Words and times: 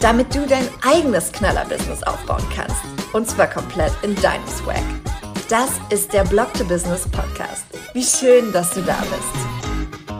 damit 0.00 0.34
du 0.34 0.46
dein 0.46 0.68
eigenes 0.82 1.32
Knaller-Business 1.32 2.02
aufbauen 2.02 2.44
kannst. 2.54 2.76
Und 3.12 3.28
zwar 3.28 3.48
komplett 3.48 3.92
in 4.02 4.14
deinem 4.16 4.46
Swag. 4.46 4.82
Das 5.48 5.80
ist 5.90 6.12
der 6.12 6.24
Blog 6.24 6.52
to 6.54 6.64
Business 6.64 7.08
Podcast. 7.08 7.64
Wie 7.94 8.04
schön, 8.04 8.52
dass 8.52 8.74
du 8.74 8.82
da 8.82 8.98
bist. 9.00 10.14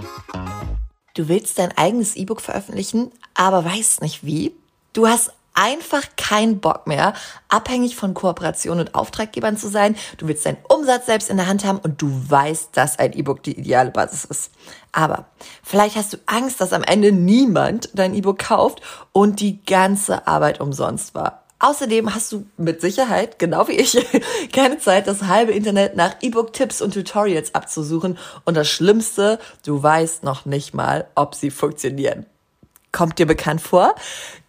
Du 1.15 1.29
willst 1.29 1.59
dein 1.59 1.77
eigenes 1.77 2.17
E-Book 2.17 2.41
veröffentlichen, 2.41 3.13
aber 3.35 3.65
weißt 3.65 4.03
nicht 4.03 4.25
wie? 4.25 4.55
Du 4.93 5.07
hast 5.07 5.33
einfach 5.59 6.05
keinen 6.17 6.61
Bock 6.61 6.87
mehr, 6.87 7.15
abhängig 7.49 7.97
von 7.97 8.15
Kooperationen 8.15 8.87
und 8.87 8.95
Auftraggebern 8.95 9.57
zu 9.57 9.69
sein. 9.69 9.97
Du 10.17 10.29
willst 10.29 10.47
deinen 10.47 10.59
Umsatz 10.69 11.07
selbst 11.07 11.29
in 11.29 11.37
der 11.37 11.49
Hand 11.49 11.65
haben 11.65 11.79
und 11.79 12.01
du 12.01 12.09
weißt, 12.29 12.71
dass 12.75 12.99
ein 13.01 13.13
E-Book 13.13 13.43
die 13.43 13.59
ideale 13.59 13.91
Basis 13.91 14.25
ist. 14.25 14.53
Aber 14.93 15.27
vielleicht 15.65 15.97
hast 15.97 16.13
du 16.13 16.19
Angst, 16.27 16.61
dass 16.61 16.73
am 16.73 16.85
Ende 16.85 17.11
niemand 17.11 17.91
dein 17.93 18.15
E-Book 18.15 18.39
kauft 18.39 18.83
und 19.13 19.41
die 19.41 19.65
ganze 19.65 20.29
Arbeit 20.29 20.61
umsonst 20.61 21.17
war. 21.17 21.43
Außerdem 21.59 22.15
hast 22.15 22.31
du 22.31 22.47
mit 22.57 22.81
Sicherheit, 22.81 23.41
genau 23.41 23.67
wie 23.67 23.73
ich, 23.73 23.99
keine 24.53 24.79
Zeit, 24.79 25.09
das 25.09 25.25
halbe 25.25 25.51
Internet 25.51 25.97
nach 25.97 26.15
E-Book-Tipps 26.21 26.81
und 26.81 26.95
Tutorials 26.95 27.57
abzusuchen. 27.57 28.17
Und 28.45 28.57
das 28.57 28.69
Schlimmste, 28.69 29.41
du 29.67 29.83
weißt 29.83 30.23
noch 30.23 30.45
nicht 30.45 30.73
mal, 30.73 31.09
ob 31.17 31.35
sie 31.35 31.51
funktionieren. 31.51 32.27
Kommt 32.93 33.19
dir 33.19 33.27
bekannt 33.27 33.61
vor? 33.61 33.95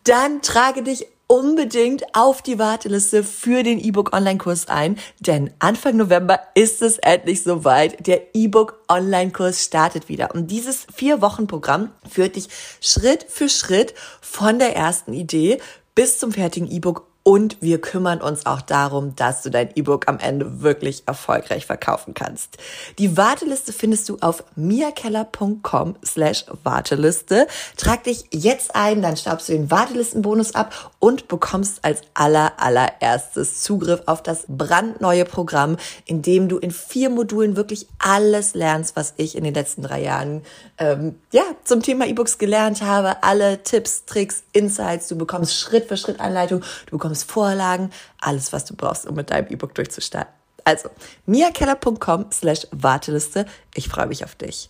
Dann 0.03 0.41
trage 0.41 0.83
dich 0.83 1.07
unbedingt 1.27 2.03
auf 2.15 2.41
die 2.41 2.57
Warteliste 2.57 3.23
für 3.23 3.61
den 3.61 3.77
E-Book 3.77 4.13
Online-Kurs 4.13 4.67
ein, 4.67 4.97
denn 5.19 5.53
Anfang 5.59 5.95
November 5.95 6.39
ist 6.55 6.81
es 6.81 6.97
endlich 6.97 7.43
soweit. 7.43 8.07
Der 8.07 8.35
E-Book 8.35 8.79
Online-Kurs 8.87 9.63
startet 9.63 10.09
wieder. 10.09 10.33
Und 10.33 10.49
dieses 10.49 10.87
vier 10.93 11.21
Wochen 11.21 11.45
Programm 11.45 11.91
führt 12.09 12.35
dich 12.35 12.47
Schritt 12.81 13.27
für 13.29 13.47
Schritt 13.47 13.93
von 14.21 14.57
der 14.57 14.75
ersten 14.75 15.13
Idee 15.13 15.59
bis 15.93 16.17
zum 16.17 16.31
fertigen 16.31 16.69
E-Book 16.71 17.08
und 17.29 17.57
wir 17.61 17.79
kümmern 17.79 18.21
uns 18.21 18.47
auch 18.47 18.59
darum, 18.59 19.15
dass 19.15 19.43
du 19.43 19.51
dein 19.51 19.69
E-Book 19.75 20.07
am 20.07 20.17
Ende 20.17 20.63
wirklich 20.63 21.03
erfolgreich 21.05 21.67
verkaufen 21.67 22.15
kannst. 22.15 22.57
Die 22.97 23.17
Warteliste 23.17 23.71
findest 23.71 24.09
du 24.09 24.17
auf 24.19 24.43
miakeller.com 24.55 25.95
slash 26.03 26.45
Warteliste. 26.63 27.45
Trag 27.77 28.03
dich 28.05 28.25
jetzt 28.31 28.73
ein, 28.73 29.03
dann 29.03 29.15
staubst 29.15 29.47
du 29.47 29.53
den 29.53 29.69
Wartelistenbonus 29.69 30.55
ab 30.55 30.91
und 30.97 31.27
bekommst 31.27 31.85
als 31.85 32.01
aller 32.15 32.53
allererstes 32.59 33.61
Zugriff 33.61 34.01
auf 34.07 34.23
das 34.23 34.45
brandneue 34.47 35.25
Programm, 35.25 35.77
in 36.05 36.23
dem 36.23 36.49
du 36.49 36.57
in 36.57 36.71
vier 36.71 37.11
Modulen 37.11 37.55
wirklich 37.55 37.85
alles 37.99 38.55
lernst, 38.55 38.95
was 38.95 39.13
ich 39.17 39.37
in 39.37 39.43
den 39.43 39.53
letzten 39.53 39.83
drei 39.83 40.01
Jahren 40.01 40.41
ähm, 40.79 41.19
ja 41.31 41.43
zum 41.63 41.83
Thema 41.83 42.07
E-Books 42.07 42.39
gelernt 42.39 42.81
habe. 42.81 43.21
Alle 43.21 43.61
Tipps, 43.61 44.05
Tricks, 44.05 44.41
Insights. 44.51 45.09
Du 45.09 45.15
bekommst 45.15 45.53
Schritt 45.55 45.87
für 45.87 45.95
Schritt 45.95 46.19
Anleitung. 46.19 46.63
Du 46.87 46.97
bekommst 46.97 47.18
bekommst 47.19 47.31
Vorlagen, 47.31 47.91
alles, 48.19 48.53
was 48.53 48.65
du 48.65 48.75
brauchst, 48.75 49.05
um 49.05 49.15
mit 49.15 49.29
deinem 49.29 49.47
E-Book 49.47 49.73
durchzustarten. 49.75 50.33
Also, 50.63 50.89
miakeller.com 51.25 52.31
slash 52.31 52.67
Warteliste. 52.71 53.45
Ich 53.73 53.87
freue 53.87 54.07
mich 54.07 54.23
auf 54.23 54.35
dich. 54.35 54.69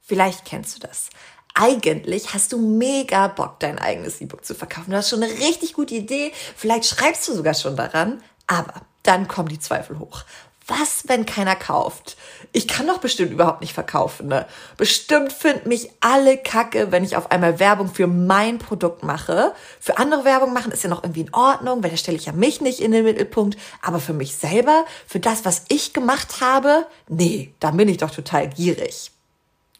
Vielleicht 0.00 0.44
kennst 0.44 0.76
du 0.76 0.86
das. 0.86 1.10
Eigentlich 1.54 2.34
hast 2.34 2.52
du 2.52 2.58
mega 2.58 3.28
Bock, 3.28 3.60
dein 3.60 3.78
eigenes 3.78 4.20
E-Book 4.20 4.44
zu 4.44 4.54
verkaufen. 4.54 4.90
Du 4.90 4.96
hast 4.96 5.10
schon 5.10 5.22
eine 5.22 5.32
richtig 5.32 5.74
gute 5.74 5.94
Idee. 5.94 6.32
Vielleicht 6.56 6.86
schreibst 6.86 7.28
du 7.28 7.34
sogar 7.34 7.54
schon 7.54 7.76
daran. 7.76 8.22
Aber 8.46 8.82
dann 9.02 9.28
kommen 9.28 9.48
die 9.48 9.58
Zweifel 9.58 9.98
hoch 9.98 10.24
was, 10.66 11.04
wenn 11.08 11.26
keiner 11.26 11.56
kauft? 11.56 12.16
Ich 12.52 12.68
kann 12.68 12.86
doch 12.86 12.98
bestimmt 12.98 13.32
überhaupt 13.32 13.60
nicht 13.60 13.72
verkaufen, 13.72 14.28
ne? 14.28 14.46
Bestimmt 14.76 15.32
finden 15.32 15.68
mich 15.68 15.90
alle 16.00 16.36
kacke, 16.36 16.92
wenn 16.92 17.04
ich 17.04 17.16
auf 17.16 17.30
einmal 17.30 17.58
Werbung 17.58 17.92
für 17.92 18.06
mein 18.06 18.58
Produkt 18.58 19.02
mache. 19.02 19.54
Für 19.80 19.98
andere 19.98 20.24
Werbung 20.24 20.52
machen 20.52 20.72
ist 20.72 20.84
ja 20.84 20.90
noch 20.90 21.02
irgendwie 21.02 21.22
in 21.22 21.34
Ordnung, 21.34 21.82
weil 21.82 21.90
da 21.90 21.96
stelle 21.96 22.16
ich 22.16 22.26
ja 22.26 22.32
mich 22.32 22.60
nicht 22.60 22.80
in 22.80 22.92
den 22.92 23.04
Mittelpunkt. 23.04 23.58
Aber 23.80 23.98
für 23.98 24.12
mich 24.12 24.36
selber, 24.36 24.84
für 25.06 25.20
das, 25.20 25.44
was 25.44 25.64
ich 25.68 25.92
gemacht 25.92 26.40
habe, 26.40 26.86
nee, 27.08 27.54
da 27.60 27.70
bin 27.72 27.88
ich 27.88 27.98
doch 27.98 28.10
total 28.10 28.48
gierig. 28.48 29.10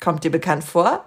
Kommt 0.01 0.25
dir 0.25 0.31
bekannt 0.31 0.65
vor? 0.65 1.05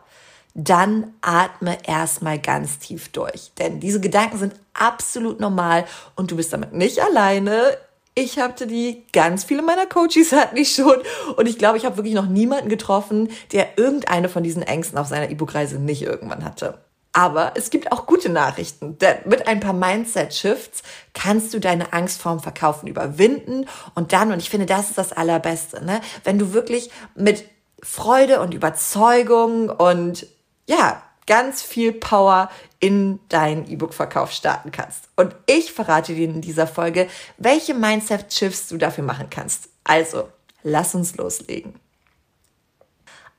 Dann 0.54 1.14
atme 1.20 1.78
erstmal 1.86 2.40
ganz 2.40 2.80
tief 2.80 3.10
durch. 3.10 3.52
Denn 3.58 3.82
diese 3.82 4.00
Gedanken 4.00 4.38
sind 4.38 4.54
absolut 4.74 5.42
normal 5.42 5.86
und 6.16 6.32
du 6.32 6.38
bist 6.38 6.54
damit 6.54 6.72
nicht 6.72 7.02
alleine. 7.02 7.78
Ich 8.18 8.40
hatte 8.40 8.66
die, 8.66 9.04
ganz 9.12 9.44
viele 9.44 9.62
meiner 9.62 9.86
Coaches 9.88 10.32
hatten 10.32 10.56
die 10.56 10.66
schon. 10.66 10.96
Und 11.36 11.48
ich 11.48 11.58
glaube, 11.58 11.78
ich 11.78 11.86
habe 11.86 11.98
wirklich 11.98 12.14
noch 12.14 12.28
niemanden 12.28 12.70
getroffen, 12.70 13.30
der 13.52 13.78
irgendeine 13.78 14.30
von 14.30 14.42
diesen 14.42 14.64
Ängsten 14.64 14.98
auf 14.98 15.08
seiner 15.08 15.30
E-Book-Reise 15.30 15.80
nicht 15.80 16.02
irgendwann 16.02 16.46
hatte. 16.46 16.80
Aber 17.12 17.54
es 17.56 17.70
gibt 17.70 17.92
auch 17.92 18.06
gute 18.06 18.30
Nachrichten, 18.30 18.98
denn 18.98 19.18
mit 19.26 19.48
ein 19.48 19.60
paar 19.60 19.74
Mindset-Shifts 19.74 20.84
kannst 21.14 21.54
du 21.54 21.60
deine 21.60 21.94
Angst 21.94 22.22
vorm 22.22 22.42
Verkaufen 22.42 22.88
überwinden 22.88 23.68
und 23.96 24.12
dann, 24.12 24.34
und 24.34 24.40
ich 24.40 24.50
finde, 24.50 24.66
das 24.66 24.90
ist 24.90 24.98
das 24.98 25.14
Allerbeste, 25.14 25.84
ne? 25.84 26.02
wenn 26.26 26.38
du 26.40 26.52
wirklich 26.52 26.90
mit 27.16 27.46
Freude 27.82 28.42
und 28.42 28.54
Überzeugung 28.54 29.70
und 29.70 30.28
ja, 30.68 31.02
ganz 31.26 31.62
viel 31.62 31.94
Power 31.94 32.50
in 32.86 33.20
deinen 33.30 33.68
E-Book-Verkauf 33.68 34.32
starten 34.32 34.70
kannst. 34.70 35.06
Und 35.16 35.36
ich 35.48 35.74
verrate 35.74 36.14
dir 36.14 36.26
in 36.26 36.42
dieser 36.42 36.68
Folge, 36.68 37.08
welche 37.40 37.74
Mindset-Shifts 37.74 38.68
du 38.68 38.78
dafür 38.78 39.04
machen 39.04 39.32
kannst. 39.32 39.70
Also, 39.84 40.30
lass 40.62 40.94
uns 40.94 41.18
loslegen. 41.18 41.80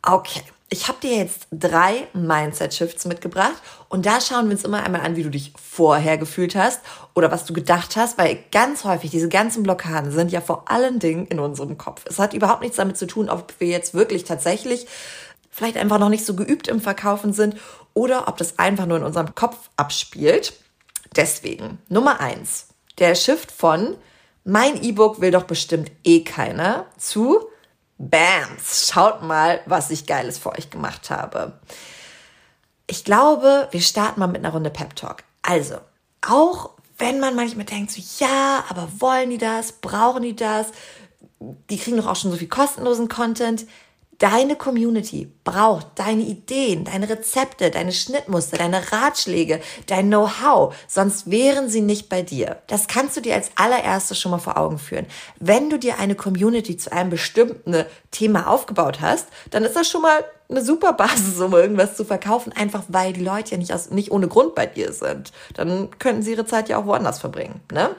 Okay, 0.02 0.42
ich 0.68 0.88
habe 0.88 0.98
dir 1.00 1.16
jetzt 1.16 1.46
drei 1.52 2.08
Mindset-Shifts 2.12 3.04
mitgebracht 3.04 3.62
und 3.88 4.04
da 4.04 4.20
schauen 4.20 4.46
wir 4.46 4.52
uns 4.52 4.64
immer 4.64 4.82
einmal 4.82 5.02
an, 5.02 5.14
wie 5.14 5.22
du 5.22 5.30
dich 5.30 5.52
vorher 5.62 6.18
gefühlt 6.18 6.56
hast 6.56 6.80
oder 7.14 7.30
was 7.30 7.44
du 7.44 7.52
gedacht 7.52 7.94
hast, 7.94 8.18
weil 8.18 8.40
ganz 8.50 8.82
häufig 8.82 9.12
diese 9.12 9.28
ganzen 9.28 9.62
Blockaden 9.62 10.10
sind 10.10 10.32
ja 10.32 10.40
vor 10.40 10.68
allen 10.68 10.98
Dingen 10.98 11.28
in 11.28 11.38
unserem 11.38 11.78
Kopf. 11.78 12.02
Es 12.08 12.18
hat 12.18 12.34
überhaupt 12.34 12.62
nichts 12.62 12.78
damit 12.78 12.96
zu 12.96 13.06
tun, 13.06 13.30
ob 13.30 13.54
wir 13.60 13.68
jetzt 13.68 13.94
wirklich 13.94 14.24
tatsächlich 14.24 14.88
vielleicht 15.56 15.78
einfach 15.78 15.98
noch 15.98 16.10
nicht 16.10 16.26
so 16.26 16.36
geübt 16.36 16.68
im 16.68 16.82
Verkaufen 16.82 17.32
sind 17.32 17.56
oder 17.94 18.28
ob 18.28 18.36
das 18.36 18.58
einfach 18.58 18.84
nur 18.84 18.98
in 18.98 19.04
unserem 19.04 19.34
Kopf 19.34 19.70
abspielt. 19.78 20.52
Deswegen, 21.16 21.78
Nummer 21.88 22.20
eins, 22.20 22.68
der 22.98 23.14
Shift 23.14 23.50
von 23.50 23.96
mein 24.44 24.82
E-Book 24.82 25.22
will 25.22 25.30
doch 25.30 25.44
bestimmt 25.44 25.90
eh 26.04 26.22
keiner 26.24 26.84
zu 26.98 27.46
Bams, 27.96 28.90
schaut 28.92 29.22
mal, 29.22 29.60
was 29.64 29.90
ich 29.90 30.06
Geiles 30.06 30.36
für 30.36 30.52
euch 30.52 30.68
gemacht 30.68 31.08
habe. 31.08 31.58
Ich 32.86 33.02
glaube, 33.02 33.68
wir 33.70 33.80
starten 33.80 34.20
mal 34.20 34.26
mit 34.26 34.44
einer 34.44 34.52
Runde 34.52 34.68
Pep 34.68 34.94
Talk. 34.94 35.24
Also, 35.40 35.76
auch 36.20 36.72
wenn 36.98 37.18
man 37.18 37.34
manchmal 37.34 37.64
denkt, 37.64 37.92
so, 37.92 38.02
ja, 38.22 38.62
aber 38.68 38.88
wollen 38.98 39.30
die 39.30 39.38
das? 39.38 39.72
Brauchen 39.72 40.22
die 40.22 40.36
das? 40.36 40.68
Die 41.40 41.78
kriegen 41.78 41.96
doch 41.96 42.06
auch 42.06 42.16
schon 42.16 42.30
so 42.30 42.36
viel 42.36 42.48
kostenlosen 42.48 43.08
Content. 43.08 43.66
Deine 44.18 44.56
Community 44.56 45.30
braucht 45.44 45.88
deine 45.96 46.22
Ideen, 46.22 46.84
deine 46.84 47.08
Rezepte, 47.08 47.70
deine 47.70 47.92
Schnittmuster, 47.92 48.56
deine 48.56 48.90
Ratschläge, 48.90 49.60
dein 49.88 50.06
Know-how, 50.06 50.74
sonst 50.88 51.30
wären 51.30 51.68
sie 51.68 51.82
nicht 51.82 52.08
bei 52.08 52.22
dir. 52.22 52.62
Das 52.66 52.88
kannst 52.88 53.16
du 53.16 53.20
dir 53.20 53.34
als 53.34 53.50
allererstes 53.56 54.18
schon 54.18 54.30
mal 54.30 54.38
vor 54.38 54.56
Augen 54.56 54.78
führen. 54.78 55.06
Wenn 55.38 55.68
du 55.68 55.78
dir 55.78 55.98
eine 55.98 56.14
Community 56.14 56.78
zu 56.78 56.90
einem 56.92 57.10
bestimmten 57.10 57.84
Thema 58.10 58.46
aufgebaut 58.48 59.02
hast, 59.02 59.26
dann 59.50 59.64
ist 59.64 59.76
das 59.76 59.88
schon 59.88 60.02
mal 60.02 60.24
eine 60.48 60.64
super 60.64 60.94
Basis, 60.94 61.38
um 61.40 61.52
irgendwas 61.52 61.96
zu 61.96 62.04
verkaufen, 62.04 62.52
einfach 62.52 62.84
weil 62.88 63.12
die 63.12 63.24
Leute 63.24 63.50
ja 63.52 63.58
nicht, 63.58 63.74
aus, 63.74 63.90
nicht 63.90 64.12
ohne 64.12 64.28
Grund 64.28 64.54
bei 64.54 64.64
dir 64.64 64.92
sind. 64.92 65.32
Dann 65.54 65.90
könnten 65.98 66.22
sie 66.22 66.32
ihre 66.32 66.46
Zeit 66.46 66.70
ja 66.70 66.78
auch 66.78 66.86
woanders 66.86 67.18
verbringen, 67.18 67.60
ne? 67.70 67.94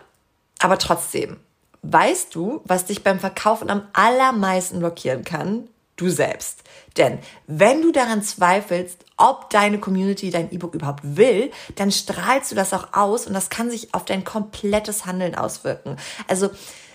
Aber 0.60 0.80
trotzdem, 0.80 1.38
weißt 1.84 2.34
du, 2.34 2.62
was 2.66 2.86
dich 2.86 3.04
beim 3.04 3.19
Verkaufen 3.19 3.69
am 3.69 3.84
allermeisten 3.94 4.80
blockieren 4.80 5.24
kann? 5.24 5.68
Du 5.98 6.10
selbst. 6.10 6.64
Denn 6.96 7.20
wenn 7.46 7.82
du 7.82 7.92
daran 7.92 8.24
zweifelst, 8.24 9.06
ob 9.18 9.50
deine 9.50 9.80
Community 9.80 10.30
dein 10.30 10.52
E-Book 10.52 10.74
überhaupt 10.74 11.02
will, 11.04 11.52
dann 11.76 11.92
strahlst 11.92 12.52
du 12.52 12.56
das 12.56 12.74
auch 12.74 12.94
aus 12.94 13.28
und 13.28 13.34
das 13.34 13.50
kann 13.50 13.70
sich 13.70 13.94
auf 13.94 14.06
dein 14.06 14.24
komplettes 14.24 15.06
Handeln 15.06 15.36
auswirken. 15.36 15.98
Also 16.28 16.50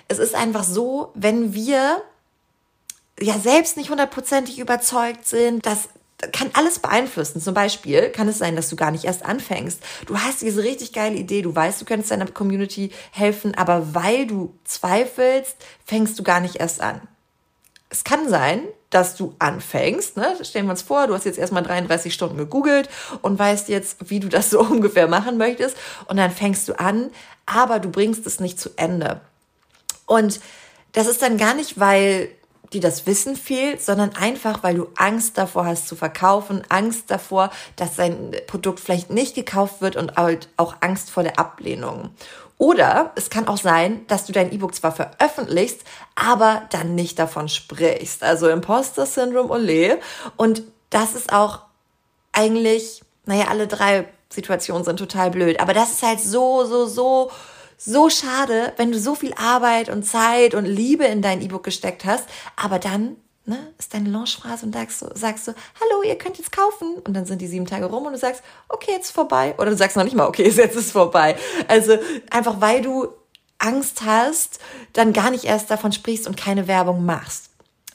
es 0.09 0.19
ist 0.19 0.35
einfach 0.35 0.65
so, 0.65 1.13
wenn 1.15 1.55
wir 1.55 2.03
ja 3.21 3.39
selbst 3.39 3.77
nicht 3.77 3.91
hundertprozentig 3.91 4.59
überzeugt 4.59 5.27
sind, 5.27 5.67
dass 5.67 5.89
kann 6.31 6.51
alles 6.53 6.79
beeinflussen. 6.79 7.41
Zum 7.41 7.53
Beispiel 7.53 8.11
kann 8.11 8.29
es 8.29 8.39
sein, 8.39 8.55
dass 8.55 8.69
du 8.69 8.77
gar 8.77 8.93
nicht 8.93 9.05
erst 9.05 9.25
anfängst. 9.25 9.83
Du 10.07 10.19
hast 10.19 10.41
diese 10.43 10.63
richtig 10.63 10.93
geile 10.93 11.17
Idee, 11.17 11.43
du 11.43 11.53
weißt, 11.53 11.81
du 11.81 11.85
könntest 11.85 12.13
deiner 12.13 12.27
Community 12.27 12.93
helfen, 13.11 13.57
aber 13.57 13.95
weil 13.95 14.29
du 14.29 14.55
zweifelst, 14.63 15.57
fängst 15.85 16.17
du 16.19 16.23
gar 16.23 16.39
nicht 16.39 16.57
erst 16.57 16.81
an. 16.81 17.01
Es 17.91 18.05
kann 18.05 18.29
sein, 18.29 18.63
dass 18.93 19.17
du 19.17 19.35
anfängst. 19.39 20.17
Ne? 20.17 20.37
Stellen 20.43 20.67
wir 20.67 20.73
uns 20.73 20.83
vor, 20.83 21.07
du 21.07 21.15
hast 21.15 21.25
jetzt 21.25 21.39
erstmal 21.39 21.63
33 21.63 22.13
Stunden 22.13 22.37
gegoogelt 22.37 22.89
und 23.23 23.39
weißt 23.39 23.69
jetzt, 23.69 24.11
wie 24.11 24.21
du 24.21 24.29
das 24.29 24.51
so 24.51 24.61
ungefähr 24.61 25.09
machen 25.09 25.39
möchtest. 25.39 25.77
Und 26.07 26.19
dann 26.19 26.31
fängst 26.31 26.69
du 26.69 26.79
an, 26.79 27.11
aber 27.47 27.81
du 27.81 27.91
bringst 27.91 28.27
es 28.27 28.39
nicht 28.39 28.61
zu 28.61 28.71
Ende. 28.77 29.21
Und 30.07 30.41
das 30.93 31.07
ist 31.07 31.23
dann 31.23 31.39
gar 31.39 31.55
nicht, 31.55 31.81
weil 31.81 32.29
dir 32.75 32.81
das 32.81 33.07
Wissen 33.07 33.37
fehlt, 33.37 33.83
sondern 33.83 34.15
einfach, 34.17 34.63
weil 34.63 34.75
du 34.75 34.89
Angst 34.97 35.39
davor 35.39 35.67
hast 35.67 35.89
zu 35.89 35.97
verkaufen, 35.97 36.63
Angst 36.69 37.11
davor, 37.11 37.51
dass 37.77 37.97
dein 37.97 38.35
Produkt 38.47 38.81
vielleicht 38.81 39.11
nicht 39.11 39.35
gekauft 39.35 39.81
wird 39.81 39.97
und 39.97 40.17
halt 40.17 40.49
auch 40.57 40.77
Angst 40.81 41.11
vor 41.11 41.23
der 41.23 41.39
Ablehnung. 41.39 42.11
Oder 42.59 43.11
es 43.17 43.29
kann 43.29 43.49
auch 43.49 43.57
sein, 43.57 44.07
dass 44.07 44.27
du 44.27 44.33
dein 44.33 44.53
E-Book 44.53 44.75
zwar 44.75 44.93
veröffentlichst, 44.93 45.81
aber 46.15 46.63
dann 46.71 46.95
nicht 46.95 47.19
davon 47.19 47.49
sprichst. 47.49 48.23
Also 48.23 48.49
Imposter-Syndrom, 48.49 49.51
ole. 49.51 49.99
Und 50.37 50.63
das 50.91 51.15
ist 51.15 51.33
auch 51.33 51.61
eigentlich, 52.31 53.03
naja, 53.27 53.47
alle 53.49 53.67
drei 53.67 54.07
Situationen 54.29 54.85
sind 54.85 54.99
total 54.99 55.31
blöd. 55.31 55.61
Aber 55.61 55.75
das 55.75 55.93
ist 55.93 56.03
halt 56.03 56.21
so, 56.21 56.65
so, 56.65 56.87
so 56.87 57.31
so 57.85 58.11
schade, 58.11 58.73
wenn 58.77 58.93
du 58.93 58.99
so 58.99 59.15
viel 59.15 59.35
Arbeit 59.35 59.89
und 59.89 60.05
Zeit 60.05 60.55
und 60.55 60.65
Liebe 60.65 61.05
in 61.05 61.23
dein 61.23 61.43
E-Book 61.43 61.65
gesteckt 61.65 62.05
hast, 62.05 62.25
aber 62.57 62.79
dann 62.79 63.17
ne, 63.45 63.73
ist 63.79 63.93
deine 63.93 64.09
Launchphrase 64.09 64.67
und 64.67 64.73
sagst 64.73 65.01
so, 65.01 65.09
sagst 65.15 65.45
so, 65.45 65.53
hallo, 65.81 66.03
ihr 66.03 66.17
könnt 66.17 66.39
jetzt 66.39 66.53
kaufen. 66.53 66.95
Und 67.05 67.15
dann 67.15 67.27
sind 67.27 67.41
die 67.41 67.47
sieben 67.47 67.67
Tage 67.67 67.87
rum 67.87 68.07
und 68.07 68.13
du 68.13 68.19
sagst, 68.19 68.43
okay, 68.69 68.93
jetzt 68.93 69.07
ist 69.07 69.13
vorbei. 69.13 69.55
Oder 69.59 69.71
du 69.71 69.77
sagst 69.77 69.97
noch 69.97 70.05
nicht 70.05 70.17
mal, 70.17 70.27
okay, 70.27 70.49
jetzt 70.49 70.77
ist 70.77 70.93
vorbei. 70.93 71.37
Also 71.69 71.99
einfach, 72.31 72.61
weil 72.61 72.83
du 72.83 73.09
Angst 73.59 74.03
hast, 74.05 74.59
dann 74.93 75.13
gar 75.13 75.31
nicht 75.31 75.45
erst 75.45 75.71
davon 75.71 75.93
sprichst 75.93 76.27
und 76.27 76.37
keine 76.37 76.69
Werbung 76.69 77.05
machst. 77.05 77.51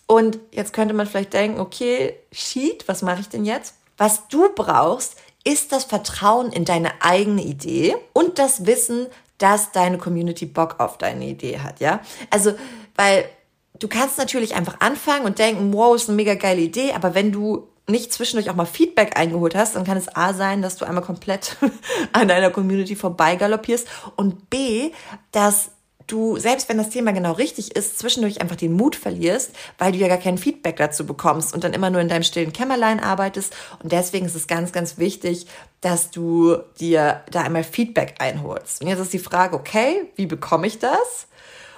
Und 0.05 0.39
jetzt 0.51 0.71
könnte 0.71 0.93
man 0.93 1.05
vielleicht 1.05 1.33
denken, 1.33 1.59
okay, 1.59 2.17
Sheet, 2.31 2.87
was 2.87 3.01
mache 3.01 3.21
ich 3.21 3.29
denn 3.29 3.43
jetzt? 3.43 3.75
Was 3.97 4.27
du 4.29 4.49
brauchst, 4.53 5.17
ist 5.43 5.71
das 5.71 5.83
Vertrauen 5.83 6.51
in 6.51 6.65
deine 6.65 7.01
eigene 7.01 7.41
Idee 7.41 7.95
und 8.13 8.39
das 8.39 8.65
Wissen, 8.65 9.07
dass 9.37 9.71
deine 9.71 9.97
Community 9.97 10.45
Bock 10.45 10.79
auf 10.79 10.97
deine 10.97 11.25
Idee 11.25 11.59
hat, 11.59 11.79
ja? 11.79 12.01
Also, 12.29 12.53
weil 12.95 13.25
du 13.79 13.87
kannst 13.87 14.17
natürlich 14.17 14.55
einfach 14.55 14.79
anfangen 14.79 15.25
und 15.25 15.39
denken, 15.39 15.73
wow, 15.73 15.95
ist 15.95 16.09
eine 16.09 16.15
mega 16.15 16.35
geile 16.35 16.61
Idee, 16.61 16.93
aber 16.93 17.13
wenn 17.15 17.31
du 17.31 17.67
nicht 17.89 18.11
zwischendurch 18.11 18.49
auch 18.49 18.55
mal 18.55 18.65
Feedback 18.65 19.17
eingeholt 19.17 19.55
hast, 19.55 19.75
dann 19.75 19.85
kann 19.85 19.97
es 19.97 20.13
A 20.13 20.33
sein, 20.33 20.61
dass 20.61 20.75
du 20.75 20.85
einmal 20.85 21.03
komplett 21.03 21.55
an 22.11 22.27
deiner 22.27 22.49
Community 22.49 22.95
vorbeigaloppierst 22.95 23.87
und 24.15 24.49
B, 24.49 24.91
dass 25.31 25.71
du, 26.07 26.37
selbst 26.37 26.69
wenn 26.69 26.77
das 26.77 26.89
Thema 26.89 27.11
genau 27.11 27.33
richtig 27.33 27.75
ist, 27.75 27.99
zwischendurch 27.99 28.41
einfach 28.41 28.55
den 28.55 28.73
Mut 28.73 28.95
verlierst, 28.95 29.51
weil 29.77 29.91
du 29.91 29.97
ja 29.97 30.07
gar 30.07 30.17
kein 30.17 30.37
Feedback 30.37 30.77
dazu 30.77 31.05
bekommst 31.05 31.53
und 31.53 31.63
dann 31.63 31.73
immer 31.73 31.89
nur 31.89 32.01
in 32.01 32.09
deinem 32.09 32.23
stillen 32.23 32.53
Kämmerlein 32.53 32.99
arbeitest. 32.99 33.55
Und 33.83 33.91
deswegen 33.91 34.25
ist 34.25 34.35
es 34.35 34.47
ganz, 34.47 34.71
ganz 34.71 34.97
wichtig, 34.97 35.47
dass 35.81 36.09
du 36.11 36.57
dir 36.79 37.21
da 37.31 37.41
einmal 37.41 37.63
Feedback 37.63 38.15
einholst. 38.19 38.81
Und 38.81 38.87
jetzt 38.87 38.99
ist 38.99 39.13
die 39.13 39.19
Frage, 39.19 39.55
okay, 39.55 40.05
wie 40.15 40.25
bekomme 40.25 40.67
ich 40.67 40.79
das? 40.79 41.27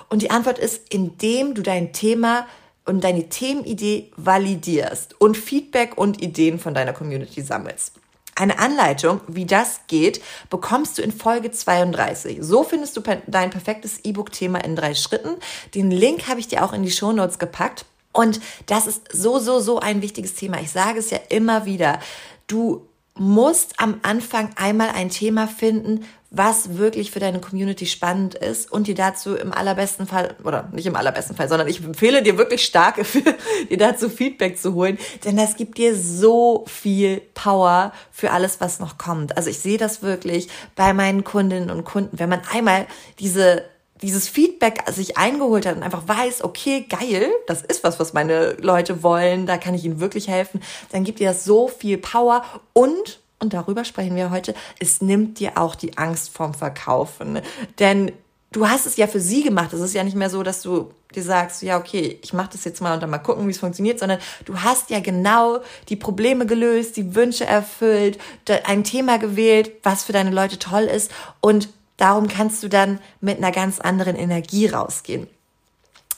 Und 0.09 0.21
die 0.21 0.31
Antwort 0.31 0.59
ist, 0.59 0.93
indem 0.93 1.53
du 1.53 1.61
dein 1.61 1.93
Thema 1.93 2.47
und 2.85 3.03
deine 3.03 3.29
Themenidee 3.29 4.11
validierst 4.15 5.19
und 5.21 5.37
Feedback 5.37 5.97
und 5.97 6.21
Ideen 6.21 6.59
von 6.59 6.73
deiner 6.73 6.93
Community 6.93 7.41
sammelst. 7.41 7.99
Eine 8.39 8.57
Anleitung, 8.57 9.19
wie 9.27 9.45
das 9.45 9.81
geht, 9.87 10.21
bekommst 10.49 10.97
du 10.97 11.01
in 11.01 11.11
Folge 11.11 11.51
32. 11.51 12.37
So 12.39 12.63
findest 12.63 12.95
du 12.95 13.01
dein 13.27 13.49
perfektes 13.49 13.99
E-Book-Thema 14.05 14.63
in 14.63 14.77
drei 14.77 14.95
Schritten. 14.95 15.35
Den 15.75 15.91
Link 15.91 16.29
habe 16.29 16.39
ich 16.39 16.47
dir 16.47 16.63
auch 16.63 16.71
in 16.71 16.83
die 16.83 16.91
Show 16.91 17.11
Notes 17.11 17.37
gepackt. 17.37 17.85
Und 18.13 18.39
das 18.65 18.87
ist 18.87 19.11
so, 19.11 19.39
so, 19.39 19.59
so 19.59 19.81
ein 19.81 20.01
wichtiges 20.01 20.35
Thema. 20.35 20.61
Ich 20.61 20.71
sage 20.71 20.99
es 20.99 21.09
ja 21.09 21.19
immer 21.27 21.65
wieder. 21.65 21.99
Du 22.47 22.87
musst 23.13 23.73
am 23.77 23.99
Anfang 24.03 24.51
einmal 24.55 24.91
ein 24.91 25.09
Thema 25.09 25.45
finden, 25.45 26.05
was 26.31 26.77
wirklich 26.77 27.09
für 27.11 27.19
deine 27.19 27.39
Community 27.39 27.87
spannend 27.87 28.35
ist 28.35 28.71
und 28.71 28.87
dir 28.87 28.95
dazu 28.95 29.35
im 29.35 29.51
allerbesten 29.51 30.05
Fall, 30.05 30.35
oder 30.43 30.69
nicht 30.71 30.85
im 30.85 30.95
allerbesten 30.95 31.35
Fall, 31.35 31.49
sondern 31.49 31.67
ich 31.67 31.83
empfehle 31.83 32.21
dir 32.21 32.37
wirklich 32.37 32.63
stark, 32.63 33.03
dir 33.69 33.77
dazu 33.77 34.09
Feedback 34.09 34.57
zu 34.57 34.75
holen, 34.75 34.99
denn 35.25 35.37
das 35.37 35.55
gibt 35.55 35.77
dir 35.77 35.95
so 35.95 36.65
viel 36.67 37.21
Power 37.33 37.93
für 38.11 38.31
alles, 38.31 38.61
was 38.61 38.79
noch 38.79 38.97
kommt. 38.97 39.37
Also 39.37 39.49
ich 39.49 39.59
sehe 39.59 39.77
das 39.77 40.03
wirklich 40.03 40.49
bei 40.75 40.93
meinen 40.93 41.23
Kundinnen 41.23 41.71
und 41.71 41.83
Kunden, 41.83 42.19
wenn 42.19 42.29
man 42.29 42.41
einmal 42.51 42.85
diese 43.19 43.63
dieses 44.01 44.29
Feedback 44.29 44.83
sich 44.89 45.17
eingeholt 45.17 45.65
hat 45.65 45.75
und 45.75 45.83
einfach 45.83 46.07
weiß, 46.07 46.45
okay, 46.45 46.85
geil, 46.87 47.29
das 47.47 47.63
ist 47.63 47.83
was, 47.83 47.99
was 47.99 48.13
meine 48.13 48.53
Leute 48.53 49.03
wollen, 49.03 49.45
da 49.45 49.57
kann 49.57 49.73
ich 49.73 49.83
ihnen 49.83 49.99
wirklich 49.99 50.29
helfen, 50.29 50.61
dann 50.91 51.03
gibt 51.03 51.19
dir 51.19 51.27
das 51.27 51.43
so 51.43 51.67
viel 51.67 51.97
Power 51.97 52.43
und 52.71 53.19
und 53.39 53.53
darüber 53.53 53.85
sprechen 53.85 54.15
wir 54.15 54.31
heute, 54.31 54.53
es 54.79 55.01
nimmt 55.01 55.39
dir 55.39 55.57
auch 55.57 55.75
die 55.75 55.97
Angst 55.97 56.29
vorm 56.29 56.53
Verkaufen. 56.53 57.41
Denn 57.79 58.11
du 58.51 58.67
hast 58.67 58.85
es 58.85 58.97
ja 58.97 59.07
für 59.07 59.19
sie 59.19 59.43
gemacht. 59.43 59.73
Es 59.73 59.79
ist 59.79 59.93
ja 59.93 60.03
nicht 60.03 60.15
mehr 60.15 60.29
so, 60.29 60.43
dass 60.43 60.61
du 60.61 60.91
dir 61.15 61.23
sagst, 61.23 61.61
ja, 61.61 61.77
okay, 61.77 62.19
ich 62.21 62.33
mache 62.33 62.49
das 62.51 62.65
jetzt 62.65 62.81
mal 62.81 62.93
und 62.93 63.01
dann 63.01 63.09
mal 63.09 63.17
gucken, 63.17 63.47
wie 63.47 63.51
es 63.51 63.59
funktioniert, 63.59 63.99
sondern 63.99 64.19
du 64.45 64.61
hast 64.61 64.89
ja 64.89 64.99
genau 64.99 65.59
die 65.87 65.95
Probleme 65.95 66.45
gelöst, 66.45 66.97
die 66.97 67.15
Wünsche 67.15 67.45
erfüllt, 67.45 68.19
ein 68.65 68.83
Thema 68.83 69.17
gewählt, 69.17 69.71
was 69.83 70.03
für 70.03 70.13
deine 70.13 70.31
Leute 70.31 70.59
toll 70.59 70.83
ist 70.83 71.11
und 71.41 71.69
darum 71.97 72.27
kannst 72.27 72.61
du 72.61 72.67
dann 72.67 72.99
mit 73.21 73.37
einer 73.37 73.51
ganz 73.51 73.79
anderen 73.79 74.15
Energie 74.15 74.67
rausgehen. 74.67 75.27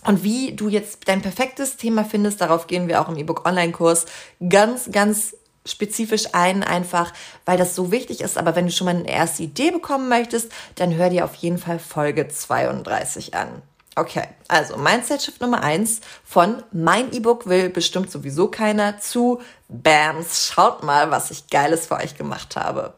Und 0.03 0.23
wie 0.23 0.53
du 0.53 0.67
jetzt 0.67 1.07
dein 1.07 1.21
perfektes 1.21 1.77
Thema 1.77 2.03
findest, 2.03 2.41
darauf 2.41 2.67
gehen 2.67 2.87
wir 2.87 3.01
auch 3.01 3.07
im 3.07 3.17
E-Book 3.17 3.47
Online-Kurs 3.47 4.07
ganz, 4.49 4.89
ganz 4.91 5.35
spezifisch 5.65 6.33
ein, 6.33 6.63
einfach 6.63 7.13
weil 7.45 7.57
das 7.57 7.75
so 7.75 7.91
wichtig 7.91 8.21
ist. 8.21 8.37
Aber 8.37 8.55
wenn 8.55 8.65
du 8.65 8.71
schon 8.71 8.85
mal 8.85 8.95
eine 8.95 9.09
erste 9.09 9.43
Idee 9.43 9.71
bekommen 9.71 10.09
möchtest, 10.09 10.51
dann 10.75 10.95
hör 10.95 11.09
dir 11.09 11.25
auf 11.25 11.35
jeden 11.35 11.57
Fall 11.57 11.79
Folge 11.79 12.27
32 12.27 13.33
an. 13.33 13.61
Okay, 13.95 14.23
also 14.47 14.77
Mindset 14.77 15.21
Shift 15.21 15.41
Nummer 15.41 15.63
eins 15.63 15.99
von 16.23 16.63
mein 16.71 17.11
E-Book 17.11 17.47
will 17.47 17.69
bestimmt 17.69 18.09
sowieso 18.09 18.47
keiner 18.47 18.99
zu 18.99 19.41
Bams, 19.67 20.47
schaut 20.47 20.83
mal, 20.83 21.11
was 21.11 21.29
ich 21.29 21.49
Geiles 21.49 21.87
für 21.87 21.97
euch 21.97 22.15
gemacht 22.17 22.55
habe. 22.55 22.93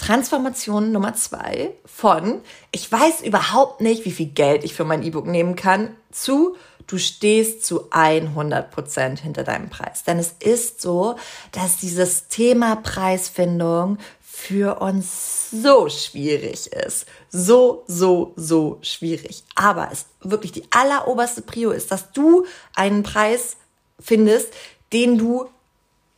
Transformation 0.00 0.92
Nummer 0.92 1.14
zwei 1.14 1.72
von 1.84 2.40
ich 2.72 2.90
weiß 2.90 3.20
überhaupt 3.22 3.80
nicht, 3.80 4.04
wie 4.06 4.10
viel 4.10 4.28
Geld 4.28 4.64
ich 4.64 4.74
für 4.74 4.84
mein 4.84 5.02
E-Book 5.02 5.26
nehmen 5.26 5.56
kann 5.56 5.90
zu 6.10 6.56
du 6.86 6.98
stehst 6.98 7.64
zu 7.64 7.86
100 7.90 8.70
Prozent 8.70 9.20
hinter 9.20 9.44
deinem 9.44 9.70
Preis. 9.70 10.02
Denn 10.02 10.18
es 10.18 10.34
ist 10.40 10.80
so, 10.80 11.16
dass 11.52 11.76
dieses 11.76 12.26
Thema 12.28 12.76
Preisfindung 12.76 13.98
für 14.20 14.80
uns 14.80 15.50
so 15.50 15.88
schwierig 15.88 16.72
ist. 16.72 17.06
So, 17.30 17.84
so, 17.86 18.32
so 18.36 18.78
schwierig. 18.82 19.44
Aber 19.54 19.90
es 19.92 20.06
wirklich 20.20 20.52
die 20.52 20.64
alleroberste 20.70 21.42
Prio 21.42 21.70
ist, 21.70 21.92
dass 21.92 22.10
du 22.12 22.44
einen 22.74 23.02
Preis 23.02 23.56
findest, 24.00 24.48
den 24.92 25.18
du 25.18 25.48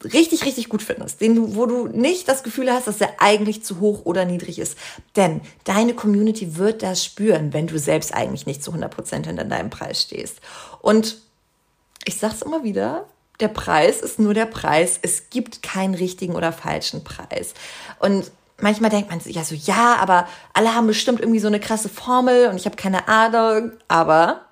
richtig, 0.05 0.45
richtig 0.45 0.69
gut 0.69 0.83
findest, 0.83 1.21
den 1.21 1.35
du, 1.35 1.55
wo 1.57 1.67
du 1.67 1.89
nicht 1.89 2.29
das 2.29 2.43
Gefühl 2.43 2.73
hast, 2.73 2.87
dass 2.87 3.01
er 3.01 3.15
eigentlich 3.19 3.65
zu 3.65 3.81
hoch 3.81 4.05
oder 4.05 4.25
niedrig 4.25 4.59
ist. 4.59 4.77
Denn 5.17 5.41
deine 5.65 5.95
Community 5.95 6.57
wird 6.57 6.83
das 6.83 7.05
spüren, 7.05 7.53
wenn 7.53 7.67
du 7.67 7.79
selbst 7.79 8.15
eigentlich 8.15 8.47
nicht 8.47 8.63
zu 8.63 8.73
100% 8.73 9.27
hinter 9.27 9.45
deinem 9.45 9.71
Preis 9.71 10.03
stehst. 10.03 10.41
Und 10.81 11.19
ich 12.05 12.19
sag's 12.19 12.43
immer 12.43 12.65
wieder, 12.65 13.07
der 13.41 13.49
Preis 13.49 14.01
ist 14.01 14.19
nur 14.19 14.35
der 14.35 14.47
Preis. 14.47 14.99
Es 15.03 15.31
gibt 15.31 15.63
keinen 15.63 15.95
richtigen 15.95 16.35
oder 16.35 16.53
falschen 16.53 17.05
Preis. 17.05 17.55
Und 17.99 18.31
manchmal 18.59 18.91
denkt 18.91 19.11
man 19.11 19.21
sich 19.21 19.37
ja 19.37 19.45
so, 19.45 19.55
ja, 19.55 19.97
aber 19.97 20.29
alle 20.53 20.75
haben 20.75 20.87
bestimmt 20.87 21.21
irgendwie 21.21 21.41
so 21.41 21.49
eine 21.49 21.61
krasse 21.61 21.89
Formel 21.89 22.49
und 22.49 22.57
ich 22.57 22.67
habe 22.67 22.77
keine 22.77 23.09
Ahnung. 23.09 23.73
Aber 23.89 24.43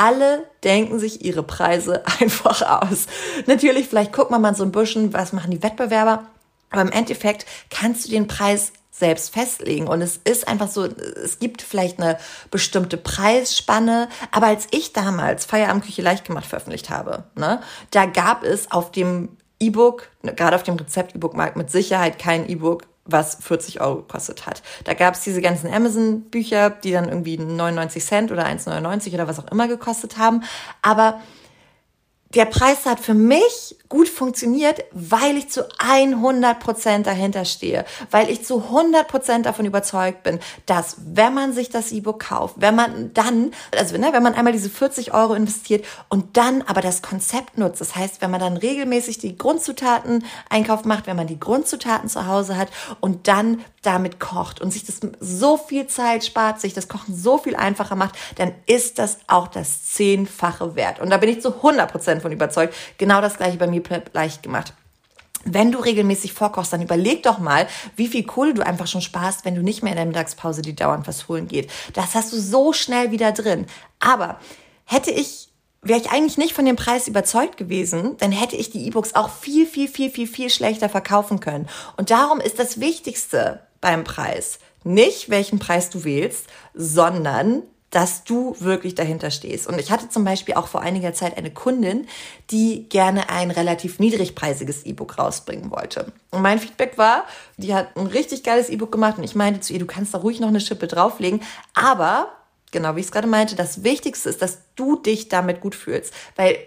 alle 0.00 0.46
denken 0.64 0.98
sich 0.98 1.26
ihre 1.26 1.42
Preise 1.42 2.02
einfach 2.20 2.62
aus. 2.62 3.06
Natürlich, 3.46 3.88
vielleicht 3.88 4.12
guckt 4.12 4.30
man 4.30 4.40
mal 4.40 4.54
so 4.54 4.64
ein 4.64 4.72
bisschen, 4.72 5.12
was 5.12 5.34
machen 5.34 5.50
die 5.50 5.62
Wettbewerber. 5.62 6.24
Aber 6.70 6.82
im 6.82 6.90
Endeffekt 6.90 7.44
kannst 7.68 8.06
du 8.06 8.10
den 8.10 8.26
Preis 8.26 8.72
selbst 8.90 9.32
festlegen. 9.32 9.88
Und 9.88 10.00
es 10.00 10.16
ist 10.24 10.48
einfach 10.48 10.68
so, 10.68 10.84
es 10.84 11.38
gibt 11.38 11.60
vielleicht 11.62 12.00
eine 12.00 12.18
bestimmte 12.50 12.96
Preisspanne. 12.96 14.08
Aber 14.30 14.46
als 14.46 14.68
ich 14.70 14.92
damals 14.94 15.44
Feierabendküche 15.44 16.00
leicht 16.00 16.24
gemacht 16.24 16.46
veröffentlicht 16.46 16.88
habe, 16.88 17.24
ne, 17.34 17.60
da 17.90 18.06
gab 18.06 18.42
es 18.42 18.70
auf 18.70 18.92
dem 18.92 19.36
E-Book, 19.58 20.08
gerade 20.22 20.56
auf 20.56 20.62
dem 20.62 20.76
Rezept-E-Book-Markt 20.76 21.56
mit 21.56 21.70
Sicherheit 21.70 22.18
kein 22.18 22.48
E-Book, 22.48 22.84
was 23.04 23.36
40 23.36 23.80
Euro 23.80 23.96
gekostet 23.96 24.46
hat. 24.46 24.62
Da 24.84 24.94
gab 24.94 25.14
es 25.14 25.22
diese 25.22 25.40
ganzen 25.40 25.72
Amazon-Bücher, 25.72 26.70
die 26.70 26.92
dann 26.92 27.08
irgendwie 27.08 27.38
99 27.38 28.04
Cent 28.04 28.32
oder 28.32 28.46
1,99 28.46 29.14
oder 29.14 29.26
was 29.26 29.38
auch 29.38 29.50
immer 29.50 29.68
gekostet 29.68 30.18
haben. 30.18 30.42
Aber 30.82 31.20
der 32.34 32.44
Preis 32.44 32.86
hat 32.86 33.00
für 33.00 33.14
mich 33.14 33.76
gut 33.88 34.08
funktioniert, 34.08 34.84
weil 34.92 35.36
ich 35.36 35.50
zu 35.50 35.66
100 35.78 36.60
Prozent 36.60 37.08
dahinter 37.08 37.44
stehe, 37.44 37.84
weil 38.12 38.30
ich 38.30 38.44
zu 38.44 38.62
100 38.62 39.08
Prozent 39.08 39.46
davon 39.46 39.66
überzeugt 39.66 40.22
bin, 40.22 40.38
dass 40.64 40.96
wenn 41.04 41.34
man 41.34 41.52
sich 41.52 41.70
das 41.70 41.90
E-Book 41.90 42.20
kauft, 42.20 42.54
wenn 42.58 42.76
man 42.76 43.12
dann, 43.14 43.50
also 43.76 43.98
ne, 43.98 44.10
wenn 44.12 44.22
man 44.22 44.34
einmal 44.34 44.52
diese 44.52 44.70
40 44.70 45.12
Euro 45.12 45.34
investiert 45.34 45.84
und 46.08 46.36
dann 46.36 46.62
aber 46.62 46.82
das 46.82 47.02
Konzept 47.02 47.58
nutzt, 47.58 47.80
das 47.80 47.96
heißt, 47.96 48.22
wenn 48.22 48.30
man 48.30 48.38
dann 48.38 48.56
regelmäßig 48.56 49.18
die 49.18 49.36
Grundzutaten 49.36 50.24
Einkauf 50.48 50.84
macht, 50.84 51.08
wenn 51.08 51.16
man 51.16 51.26
die 51.26 51.40
Grundzutaten 51.40 52.08
zu 52.08 52.28
Hause 52.28 52.56
hat 52.56 52.68
und 53.00 53.26
dann 53.26 53.64
damit 53.82 54.20
kocht 54.20 54.60
und 54.60 54.70
sich 54.72 54.84
das 54.84 55.00
so 55.20 55.56
viel 55.56 55.86
Zeit 55.86 56.24
spart, 56.24 56.60
sich 56.60 56.74
das 56.74 56.86
Kochen 56.86 57.16
so 57.16 57.38
viel 57.38 57.56
einfacher 57.56 57.96
macht, 57.96 58.14
dann 58.36 58.52
ist 58.66 58.98
das 58.98 59.18
auch 59.26 59.48
das 59.48 59.84
Zehnfache 59.84 60.76
wert. 60.76 61.00
Und 61.00 61.10
da 61.10 61.16
bin 61.16 61.30
ich 61.30 61.40
zu 61.40 61.56
100 61.56 61.90
Prozent 61.90 62.19
von 62.20 62.32
überzeugt. 62.32 62.74
Genau 62.98 63.20
das 63.20 63.36
gleiche 63.36 63.58
bei 63.58 63.66
mir 63.66 63.82
leicht 64.12 64.42
gemacht. 64.42 64.74
Wenn 65.44 65.72
du 65.72 65.78
regelmäßig 65.78 66.34
vorkochst, 66.34 66.72
dann 66.72 66.82
überleg 66.82 67.22
doch 67.22 67.38
mal, 67.38 67.66
wie 67.96 68.08
viel 68.08 68.24
Kohle 68.24 68.52
du 68.52 68.64
einfach 68.64 68.86
schon 68.86 69.00
sparst, 69.00 69.44
wenn 69.44 69.54
du 69.54 69.62
nicht 69.62 69.82
mehr 69.82 69.92
in 69.92 69.96
der 69.96 70.06
Mittagspause 70.06 70.60
die 70.60 70.76
dauernd 70.76 71.08
was 71.08 71.28
holen 71.28 71.48
geht. 71.48 71.70
Das 71.94 72.14
hast 72.14 72.32
du 72.32 72.38
so 72.38 72.74
schnell 72.74 73.10
wieder 73.10 73.32
drin. 73.32 73.66
Aber 74.00 74.38
hätte 74.84 75.10
ich 75.10 75.48
wäre 75.82 75.98
ich 75.98 76.10
eigentlich 76.10 76.36
nicht 76.36 76.52
von 76.52 76.66
dem 76.66 76.76
Preis 76.76 77.08
überzeugt 77.08 77.56
gewesen, 77.56 78.18
dann 78.18 78.32
hätte 78.32 78.54
ich 78.54 78.68
die 78.68 78.86
E-Books 78.86 79.14
auch 79.14 79.30
viel, 79.30 79.66
viel, 79.66 79.88
viel, 79.88 80.10
viel, 80.10 80.26
viel 80.26 80.50
schlechter 80.50 80.90
verkaufen 80.90 81.40
können. 81.40 81.68
Und 81.96 82.10
darum 82.10 82.38
ist 82.38 82.58
das 82.58 82.80
Wichtigste 82.80 83.60
beim 83.80 84.04
Preis 84.04 84.58
nicht, 84.84 85.30
welchen 85.30 85.58
Preis 85.58 85.90
du 85.90 86.04
wählst, 86.04 86.46
sondern 86.74 87.62
dass 87.90 88.24
du 88.24 88.56
wirklich 88.58 88.94
dahinter 88.94 89.30
stehst. 89.30 89.66
Und 89.66 89.80
ich 89.80 89.90
hatte 89.90 90.08
zum 90.08 90.24
Beispiel 90.24 90.54
auch 90.54 90.68
vor 90.68 90.80
einiger 90.80 91.12
Zeit 91.12 91.36
eine 91.36 91.50
Kundin, 91.50 92.06
die 92.50 92.88
gerne 92.88 93.28
ein 93.28 93.50
relativ 93.50 93.98
niedrigpreisiges 93.98 94.86
E-Book 94.86 95.18
rausbringen 95.18 95.70
wollte. 95.70 96.12
Und 96.30 96.42
mein 96.42 96.58
Feedback 96.58 96.98
war, 96.98 97.24
die 97.56 97.74
hat 97.74 97.96
ein 97.96 98.06
richtig 98.06 98.44
geiles 98.44 98.68
E-Book 98.68 98.92
gemacht 98.92 99.18
und 99.18 99.24
ich 99.24 99.34
meinte 99.34 99.60
zu 99.60 99.72
ihr, 99.72 99.80
du 99.80 99.86
kannst 99.86 100.14
da 100.14 100.18
ruhig 100.18 100.40
noch 100.40 100.48
eine 100.48 100.60
Schippe 100.60 100.86
drauflegen, 100.86 101.42
aber 101.74 102.28
genau 102.70 102.94
wie 102.94 103.00
ich 103.00 103.06
es 103.06 103.12
gerade 103.12 103.26
meinte, 103.26 103.56
das 103.56 103.82
Wichtigste 103.82 104.28
ist, 104.28 104.40
dass 104.42 104.58
du 104.76 104.96
dich 104.96 105.28
damit 105.28 105.60
gut 105.60 105.74
fühlst, 105.74 106.14
weil 106.36 106.58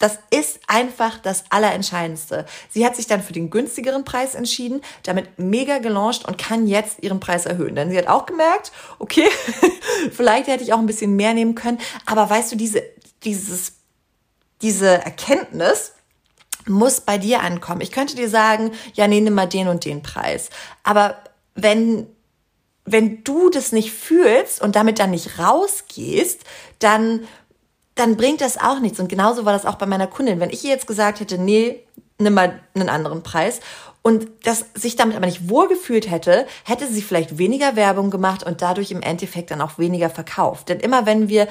das 0.00 0.18
ist 0.30 0.60
einfach 0.66 1.18
das 1.18 1.44
Allerentscheidendste. 1.50 2.46
Sie 2.70 2.84
hat 2.86 2.96
sich 2.96 3.06
dann 3.06 3.22
für 3.22 3.34
den 3.34 3.50
günstigeren 3.50 4.04
Preis 4.04 4.34
entschieden, 4.34 4.80
damit 5.02 5.38
mega 5.38 5.78
gelauncht 5.78 6.26
und 6.26 6.38
kann 6.38 6.66
jetzt 6.66 7.02
ihren 7.02 7.20
Preis 7.20 7.44
erhöhen. 7.44 7.76
Denn 7.76 7.90
sie 7.90 7.98
hat 7.98 8.08
auch 8.08 8.24
gemerkt, 8.24 8.72
okay, 8.98 9.28
vielleicht 10.10 10.48
hätte 10.48 10.64
ich 10.64 10.72
auch 10.72 10.78
ein 10.78 10.86
bisschen 10.86 11.16
mehr 11.16 11.34
nehmen 11.34 11.54
können. 11.54 11.78
Aber 12.06 12.28
weißt 12.28 12.50
du, 12.50 12.56
diese, 12.56 12.82
dieses, 13.22 13.74
diese 14.62 14.88
Erkenntnis, 14.88 15.92
muss 16.66 17.00
bei 17.00 17.18
dir 17.18 17.40
ankommen. 17.40 17.80
Ich 17.80 17.90
könnte 17.90 18.14
dir 18.14 18.28
sagen, 18.28 18.72
ja, 18.92 19.08
nee, 19.08 19.20
nimm 19.20 19.34
mal 19.34 19.46
den 19.46 19.68
und 19.68 19.84
den 19.84 20.02
Preis. 20.02 20.50
Aber 20.82 21.16
wenn, 21.54 22.06
wenn 22.84 23.24
du 23.24 23.48
das 23.48 23.72
nicht 23.72 23.92
fühlst 23.92 24.60
und 24.60 24.76
damit 24.76 24.98
dann 24.98 25.10
nicht 25.10 25.38
rausgehst, 25.38 26.42
dann 26.78 27.26
dann 28.00 28.16
bringt 28.16 28.40
das 28.40 28.58
auch 28.58 28.80
nichts. 28.80 28.98
Und 28.98 29.08
genauso 29.08 29.44
war 29.44 29.52
das 29.52 29.66
auch 29.66 29.76
bei 29.76 29.86
meiner 29.86 30.06
Kundin. 30.06 30.40
Wenn 30.40 30.50
ich 30.50 30.64
ihr 30.64 30.70
jetzt 30.70 30.86
gesagt 30.86 31.20
hätte, 31.20 31.38
nee, 31.38 31.84
nimm 32.18 32.34
mal 32.34 32.60
einen 32.74 32.88
anderen 32.88 33.22
Preis 33.22 33.60
und 34.02 34.26
das 34.44 34.64
sich 34.74 34.96
damit 34.96 35.16
aber 35.16 35.26
nicht 35.26 35.48
wohlgefühlt 35.48 36.10
hätte, 36.10 36.46
hätte 36.64 36.86
sie 36.86 37.02
vielleicht 37.02 37.38
weniger 37.38 37.76
Werbung 37.76 38.10
gemacht 38.10 38.42
und 38.42 38.62
dadurch 38.62 38.90
im 38.90 39.02
Endeffekt 39.02 39.50
dann 39.50 39.60
auch 39.60 39.78
weniger 39.78 40.08
verkauft. 40.08 40.70
Denn 40.70 40.80
immer 40.80 41.04
wenn 41.04 41.28
wir, 41.28 41.46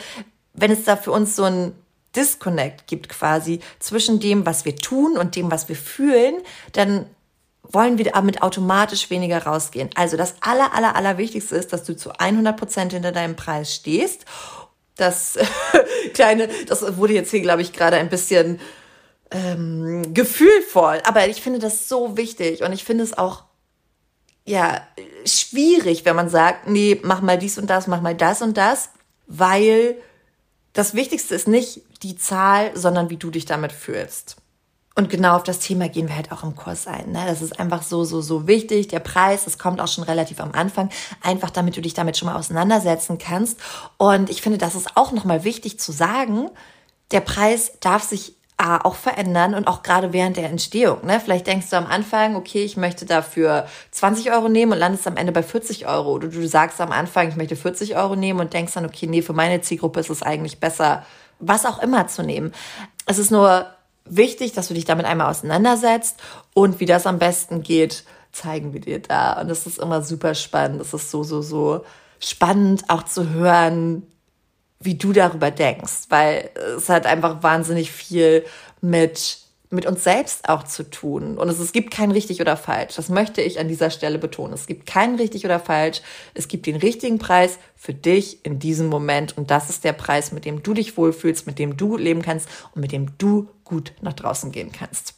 wenn 0.54 0.72
es 0.72 0.84
da 0.84 0.96
für 0.96 1.12
uns 1.12 1.36
so 1.36 1.44
ein 1.44 1.74
Disconnect 2.16 2.88
gibt 2.88 3.10
quasi 3.10 3.60
zwischen 3.78 4.20
dem, 4.20 4.48
was 4.48 4.66
wir 4.66 4.76
tun 4.76 5.18
und 5.18 5.36
dem, 5.36 5.52
was 5.52 5.70
wir 5.70 5.76
fühlen, 5.76 6.36
dann 6.74 7.06
wollen 7.62 8.00
wir 8.00 8.06
damit 8.06 8.42
automatisch 8.42 9.12
weniger 9.12 9.44
rausgehen. 9.44 9.92
Also 9.94 10.18
das 10.18 10.36
aller, 10.42 10.74
aller, 10.74 10.96
aller 10.96 11.20
Wichtigste 11.20 11.56
ist, 11.56 11.72
dass 11.72 11.84
du 11.84 11.96
zu 11.96 12.18
100 12.18 12.58
Prozent 12.58 12.94
hinter 12.94 13.12
deinem 13.12 13.36
Preis 13.36 13.76
stehst 13.76 14.26
das 15.00 15.38
kleine, 16.14 16.50
das 16.68 16.98
wurde 16.98 17.14
jetzt 17.14 17.32
hier, 17.32 17.42
glaube 17.42 17.62
ich, 17.62 17.74
gerade 17.74 17.98
ein 17.98 18.10
bisschen 18.10 18.60
ähm, 19.32 20.14
gefühlvoll. 20.14 21.02
Aber 21.04 21.28
ich 21.28 21.42
finde 21.42 21.60
das 21.60 21.88
so 21.88 22.18
wichtig 22.18 22.64
und 22.64 22.74
ich 22.74 22.84
finde 22.84 23.04
es 23.04 23.18
auch 23.18 23.44
ja 24.46 24.82
schwierig, 25.26 26.06
wenn 26.06 26.16
man 26.16 26.30
sagt, 26.30 26.68
nee, 26.68 27.00
mach 27.04 27.22
mal 27.22 27.38
dies 27.38 27.58
und 27.58 27.70
das, 27.70 27.88
mach 27.88 28.02
mal 28.02 28.16
das 28.16 28.42
und 28.42 28.58
das, 28.58 28.90
weil 29.28 29.96
das 30.74 30.94
Wichtigste 30.94 31.36
ist 31.36 31.48
nicht 31.48 31.82
die 32.04 32.18
Zahl, 32.18 32.72
sondern 32.76 33.10
wie 33.10 33.18
du 33.18 33.30
dich 33.30 33.46
damit 33.46 33.72
fühlst. 33.72 34.38
Und 35.00 35.10
genau 35.10 35.38
auf 35.38 35.44
das 35.44 35.60
Thema 35.60 35.88
gehen 35.88 36.10
wir 36.10 36.18
halt 36.18 36.34
auch 36.34 36.44
im 36.44 36.58
Kurs 36.58 36.86
ein. 36.86 37.14
Ne? 37.14 37.24
Das 37.26 37.42
ist 37.42 37.58
einfach 37.58 37.84
so, 37.84 38.04
so, 38.04 38.20
so 38.20 38.48
wichtig. 38.48 38.90
Der 38.90 39.00
Preis, 39.00 39.46
das 39.46 39.58
kommt 39.58 39.80
auch 39.80 39.88
schon 39.88 40.04
relativ 40.04 40.42
am 40.42 40.52
Anfang, 40.52 40.90
einfach 41.22 41.52
damit 41.52 41.78
du 41.78 41.82
dich 41.82 41.94
damit 41.94 42.18
schon 42.18 42.26
mal 42.26 42.36
auseinandersetzen 42.36 43.18
kannst. 43.18 43.62
Und 43.96 44.30
ich 44.30 44.42
finde, 44.42 44.58
das 44.58 44.76
ist 44.76 44.98
auch 44.98 45.14
nochmal 45.14 45.46
wichtig 45.46 45.80
zu 45.80 45.94
sagen. 45.94 46.50
Der 47.12 47.22
Preis 47.22 47.72
darf 47.80 48.04
sich 48.04 48.36
A, 48.58 48.80
auch 48.84 48.96
verändern 48.96 49.54
und 49.54 49.70
auch 49.70 49.84
gerade 49.84 50.12
während 50.12 50.36
der 50.36 50.50
Entstehung. 50.50 51.06
Ne? 51.06 51.22
Vielleicht 51.24 51.48
denkst 51.48 51.70
du 51.70 51.78
am 51.78 51.88
Anfang, 51.88 52.36
okay, 52.36 52.66
ich 52.66 52.76
möchte 52.76 53.06
dafür 53.06 53.68
20 53.92 54.34
Euro 54.34 54.50
nehmen 54.50 54.74
und 54.74 54.80
landest 54.80 55.08
am 55.08 55.16
Ende 55.16 55.32
bei 55.32 55.44
40 55.44 55.88
Euro. 55.88 56.12
Oder 56.12 56.28
du 56.28 56.46
sagst 56.46 56.82
am 56.82 56.92
Anfang, 56.92 57.30
ich 57.30 57.38
möchte 57.38 57.56
40 57.56 57.96
Euro 57.96 58.18
nehmen 58.18 58.42
und 58.42 58.52
denkst 58.52 58.74
dann, 58.74 58.86
okay, 58.86 59.08
nee, 59.08 59.22
für 59.22 59.32
meine 59.32 59.62
Zielgruppe 59.62 60.02
ist 60.02 60.10
es 60.10 60.24
eigentlich 60.24 60.60
besser, 60.60 61.06
was 61.40 61.66
auch 61.66 61.82
immer 61.82 62.08
zu 62.08 62.22
nehmen. 62.22 62.52
Es 63.06 63.18
ist 63.18 63.32
nur 63.32 63.66
wichtig, 64.10 64.54
dass 64.54 64.68
du 64.68 64.74
dich 64.74 64.86
damit 64.86 65.06
einmal 65.06 65.30
auseinandersetzt 65.30 66.18
und 66.54 66.80
wie 66.80 66.86
das 66.86 67.08
am 67.08 67.20
besten 67.20 67.62
geht, 67.62 68.04
zeigen 68.32 68.74
wir 68.74 68.82
dir 68.82 69.00
da. 69.00 69.40
Und 69.40 69.50
das 69.50 69.66
ist 69.66 69.80
immer 69.80 70.02
super 70.02 70.36
spannend. 70.36 70.82
Das 70.82 70.94
ist 70.94 71.12
so, 71.12 71.24
so, 71.24 71.42
so 71.42 71.84
spannend 72.20 72.90
auch 72.90 73.04
zu 73.04 73.30
hören, 73.30 74.04
wie 74.80 74.96
du 74.96 75.12
darüber 75.14 75.52
denkst, 75.52 76.06
weil 76.10 76.50
es 76.78 76.90
hat 76.90 77.06
einfach 77.06 77.44
wahnsinnig 77.44 77.92
viel 77.92 78.46
mit 78.82 79.40
mit 79.72 79.86
uns 79.86 80.04
selbst 80.04 80.50
auch 80.50 80.64
zu 80.64 80.90
tun. 80.90 81.38
Und 81.38 81.48
es, 81.48 81.60
es 81.60 81.72
gibt 81.72 81.92
kein 81.92 82.12
richtig 82.12 82.42
oder 82.42 82.58
falsch. 82.58 82.96
Das 82.96 83.10
möchte 83.10 83.42
ich 83.42 83.60
an 83.60 83.68
dieser 83.68 83.92
Stelle 83.92 84.18
betonen. 84.18 84.54
Es 84.54 84.66
gibt 84.66 84.88
kein 84.88 85.16
richtig 85.16 85.46
oder 85.46 85.60
falsch. 85.60 86.02
Es 86.34 86.48
gibt 86.48 86.66
den 86.66 86.76
richtigen 86.76 87.20
Preis 87.20 87.60
für 87.76 87.94
dich 87.94 88.44
in 88.46 88.58
diesem 88.58 88.88
Moment. 88.88 89.38
Und 89.38 89.52
das 89.52 89.70
ist 89.70 89.84
der 89.84 89.94
Preis, 89.94 90.32
mit 90.32 90.46
dem 90.46 90.64
du 90.64 90.74
dich 90.74 90.98
wohlfühlst, 90.98 91.46
mit 91.46 91.60
dem 91.60 91.78
du 91.78 91.98
leben 91.98 92.24
kannst 92.24 92.50
und 92.74 92.82
mit 92.82 92.92
dem 92.92 93.18
du 93.20 93.48
gut 93.64 93.94
nach 94.02 94.14
draußen 94.14 94.52
gehen 94.52 94.72
kannst. 94.72 95.14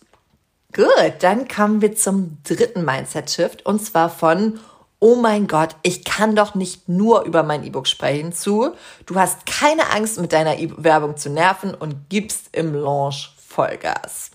Gut, 0.74 1.14
dann 1.20 1.48
kommen 1.48 1.82
wir 1.82 1.96
zum 1.96 2.38
dritten 2.44 2.86
Mindset-Shift 2.86 3.66
und 3.66 3.84
zwar 3.84 4.10
von 4.10 4.60
Oh 5.04 5.16
mein 5.16 5.48
Gott, 5.48 5.76
ich 5.82 6.04
kann 6.04 6.36
doch 6.36 6.54
nicht 6.54 6.88
nur 6.88 7.24
über 7.24 7.42
mein 7.42 7.64
E-Book 7.64 7.88
sprechen 7.88 8.34
zu. 8.34 8.76
Du 9.08 9.16
hast 9.16 9.48
keine 9.48 9.90
Angst, 9.92 10.22
mit 10.22 10.32
deiner 10.32 10.60
e 10.60 10.72
Werbung 10.78 11.18
zu 11.18 11.32
nerven 11.32 11.74
und 11.74 12.10
gibst 12.10 12.50
im 12.56 12.76
Launch 12.76 13.36
Vollgas. 13.36 14.30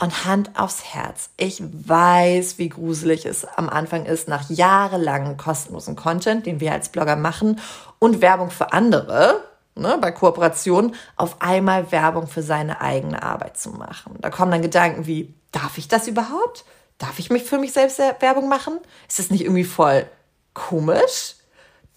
Und 0.00 0.24
Hand 0.24 0.50
aufs 0.56 0.84
Herz. 0.84 1.30
Ich 1.36 1.60
weiß, 1.60 2.58
wie 2.58 2.68
gruselig 2.68 3.26
es 3.26 3.44
am 3.44 3.68
Anfang 3.68 4.06
ist, 4.06 4.28
nach 4.28 4.48
jahrelangen 4.48 5.36
kostenlosen 5.36 5.96
Content, 5.96 6.46
den 6.46 6.60
wir 6.60 6.72
als 6.72 6.90
Blogger 6.90 7.16
machen, 7.16 7.60
und 7.98 8.20
Werbung 8.20 8.50
für 8.50 8.72
andere, 8.72 9.42
ne, 9.74 9.98
bei 10.00 10.12
Kooperationen, 10.12 10.94
auf 11.16 11.42
einmal 11.42 11.90
Werbung 11.90 12.28
für 12.28 12.42
seine 12.42 12.80
eigene 12.80 13.24
Arbeit 13.24 13.58
zu 13.58 13.70
machen. 13.70 14.16
Da 14.20 14.30
kommen 14.30 14.52
dann 14.52 14.62
Gedanken 14.62 15.06
wie, 15.08 15.34
darf 15.50 15.78
ich 15.78 15.88
das 15.88 16.06
überhaupt? 16.06 16.64
Darf 16.98 17.18
ich 17.18 17.30
mich 17.30 17.42
für 17.42 17.58
mich 17.58 17.72
selbst 17.72 17.98
Werbung 17.98 18.48
machen? 18.48 18.78
Ist 19.08 19.18
das 19.18 19.30
nicht 19.30 19.42
irgendwie 19.42 19.64
voll 19.64 20.06
komisch? 20.54 21.34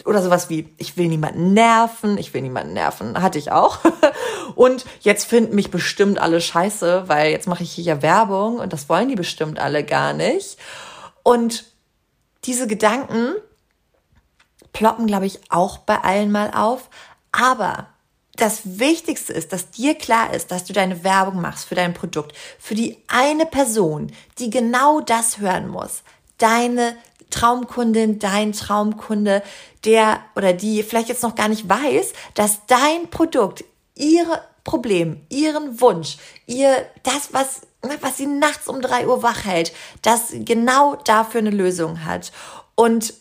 oder 0.06 0.22
sowas 0.22 0.50
wie, 0.50 0.74
ich 0.78 0.98
will 0.98 1.08
niemanden 1.08 1.54
nerven, 1.54 2.18
ich 2.18 2.34
will 2.34 2.42
niemanden 2.42 2.74
nerven, 2.74 3.22
hatte 3.22 3.38
ich 3.38 3.52
auch. 3.52 3.80
Und 4.56 4.86
jetzt 5.02 5.26
finden 5.26 5.56
mich 5.56 5.72
bestimmt 5.72 6.20
alle 6.20 6.42
scheiße, 6.42 7.04
weil 7.08 7.32
jetzt 7.32 7.48
mache 7.48 7.64
ich 7.64 7.72
hier 7.72 7.84
ja 7.84 8.02
Werbung 8.02 8.60
und 8.60 8.74
das 8.74 8.90
wollen 8.90 9.10
die 9.10 9.16
bestimmt 9.16 9.60
alle 9.60 9.84
gar 9.84 10.14
nicht. 10.14 10.58
Und 11.24 11.66
diese 12.46 12.68
Gedanken 12.68 13.36
ploppen, 14.74 15.08
glaube 15.08 15.26
ich, 15.26 15.40
auch 15.50 15.80
bei 15.80 16.00
allen 16.00 16.32
mal 16.32 16.52
auf. 16.54 16.90
Aber 17.32 17.88
das 18.36 18.80
Wichtigste 18.80 19.34
ist, 19.34 19.54
dass 19.54 19.70
dir 19.72 19.96
klar 19.96 20.34
ist, 20.34 20.52
dass 20.52 20.64
du 20.64 20.74
deine 20.74 21.04
Werbung 21.04 21.42
machst 21.42 21.66
für 21.66 21.76
dein 21.76 21.94
Produkt, 21.94 22.36
für 22.60 22.76
die 22.76 22.98
eine 23.08 23.46
Person, 23.46 24.12
die 24.40 24.50
genau 24.50 25.02
das 25.02 25.38
hören 25.38 25.68
muss. 25.68 26.04
Deine 26.38 26.96
Traumkundin, 27.30 28.20
dein 28.20 28.54
Traumkunde, 28.54 29.44
der 29.86 30.20
oder 30.36 30.54
die 30.54 30.84
vielleicht 30.84 31.10
jetzt 31.10 31.24
noch 31.24 31.36
gar 31.36 31.50
nicht 31.50 31.68
weiß, 31.68 32.14
dass 32.34 32.66
dein 32.68 33.10
Produkt, 33.10 33.64
ihre 33.96 34.42
Problem, 34.64 35.26
ihren 35.30 35.82
Wunsch, 35.82 36.18
ihr, 36.46 36.86
das, 37.04 37.34
was, 37.34 37.62
ne, 37.84 37.98
was 38.02 38.18
sie 38.18 38.28
nachts 38.28 38.68
um 38.68 38.82
drei 38.82 39.08
Uhr 39.08 39.24
wach 39.24 39.46
hält, 39.46 39.74
das 40.02 40.30
genau 40.32 40.96
dafür 40.96 41.40
eine 41.40 41.50
Lösung 41.50 42.06
hat. 42.06 42.32
Und 42.76 43.14